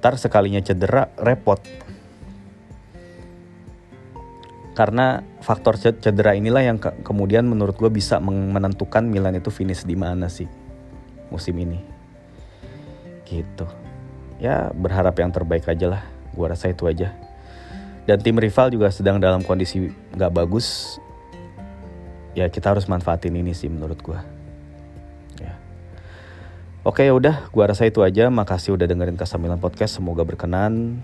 ntar 0.00 0.16
sekalinya 0.16 0.64
cedera 0.64 1.12
repot. 1.20 1.60
Karena 4.72 5.20
faktor 5.44 5.76
cedera 5.76 6.32
inilah 6.32 6.64
yang 6.64 6.80
ke 6.80 7.04
kemudian 7.04 7.44
menurut 7.44 7.76
gue 7.76 7.92
bisa 7.92 8.16
menentukan 8.16 9.04
Milan 9.04 9.36
itu 9.36 9.52
finish 9.52 9.84
di 9.84 9.92
mana 9.92 10.32
sih 10.32 10.48
musim 11.28 11.52
ini. 11.60 11.84
Gitu. 13.28 13.68
Ya 14.40 14.72
berharap 14.72 15.20
yang 15.20 15.28
terbaik 15.28 15.68
aja 15.68 16.00
lah. 16.00 16.02
Gue 16.32 16.48
rasa 16.48 16.72
itu 16.72 16.88
aja. 16.88 17.12
Dan 18.08 18.24
tim 18.24 18.40
rival 18.40 18.72
juga 18.72 18.88
sedang 18.88 19.20
dalam 19.20 19.44
kondisi 19.44 19.92
nggak 20.16 20.32
bagus. 20.32 20.96
Ya 22.32 22.48
kita 22.48 22.72
harus 22.72 22.88
manfaatin 22.88 23.36
ini 23.36 23.52
sih 23.52 23.68
menurut 23.68 24.00
gue 24.00 24.29
oke 26.86 27.00
ya 27.02 27.12
udah 27.12 27.48
gue 27.48 27.64
rasa 27.64 27.88
itu 27.88 28.00
aja 28.04 28.28
makasih 28.28 28.76
udah 28.76 28.86
dengerin 28.86 29.18
Kasamilan 29.18 29.58
Podcast 29.58 29.98
semoga 29.98 30.22
berkenan 30.24 31.02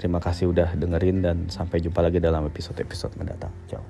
Terima 0.00 0.16
kasih 0.16 0.48
udah 0.48 0.72
dengerin 0.80 1.20
dan 1.20 1.36
sampai 1.52 1.84
jumpa 1.84 2.00
lagi 2.00 2.24
dalam 2.24 2.48
episode-episode 2.48 3.20
mendatang. 3.20 3.52
Ciao. 3.68 3.84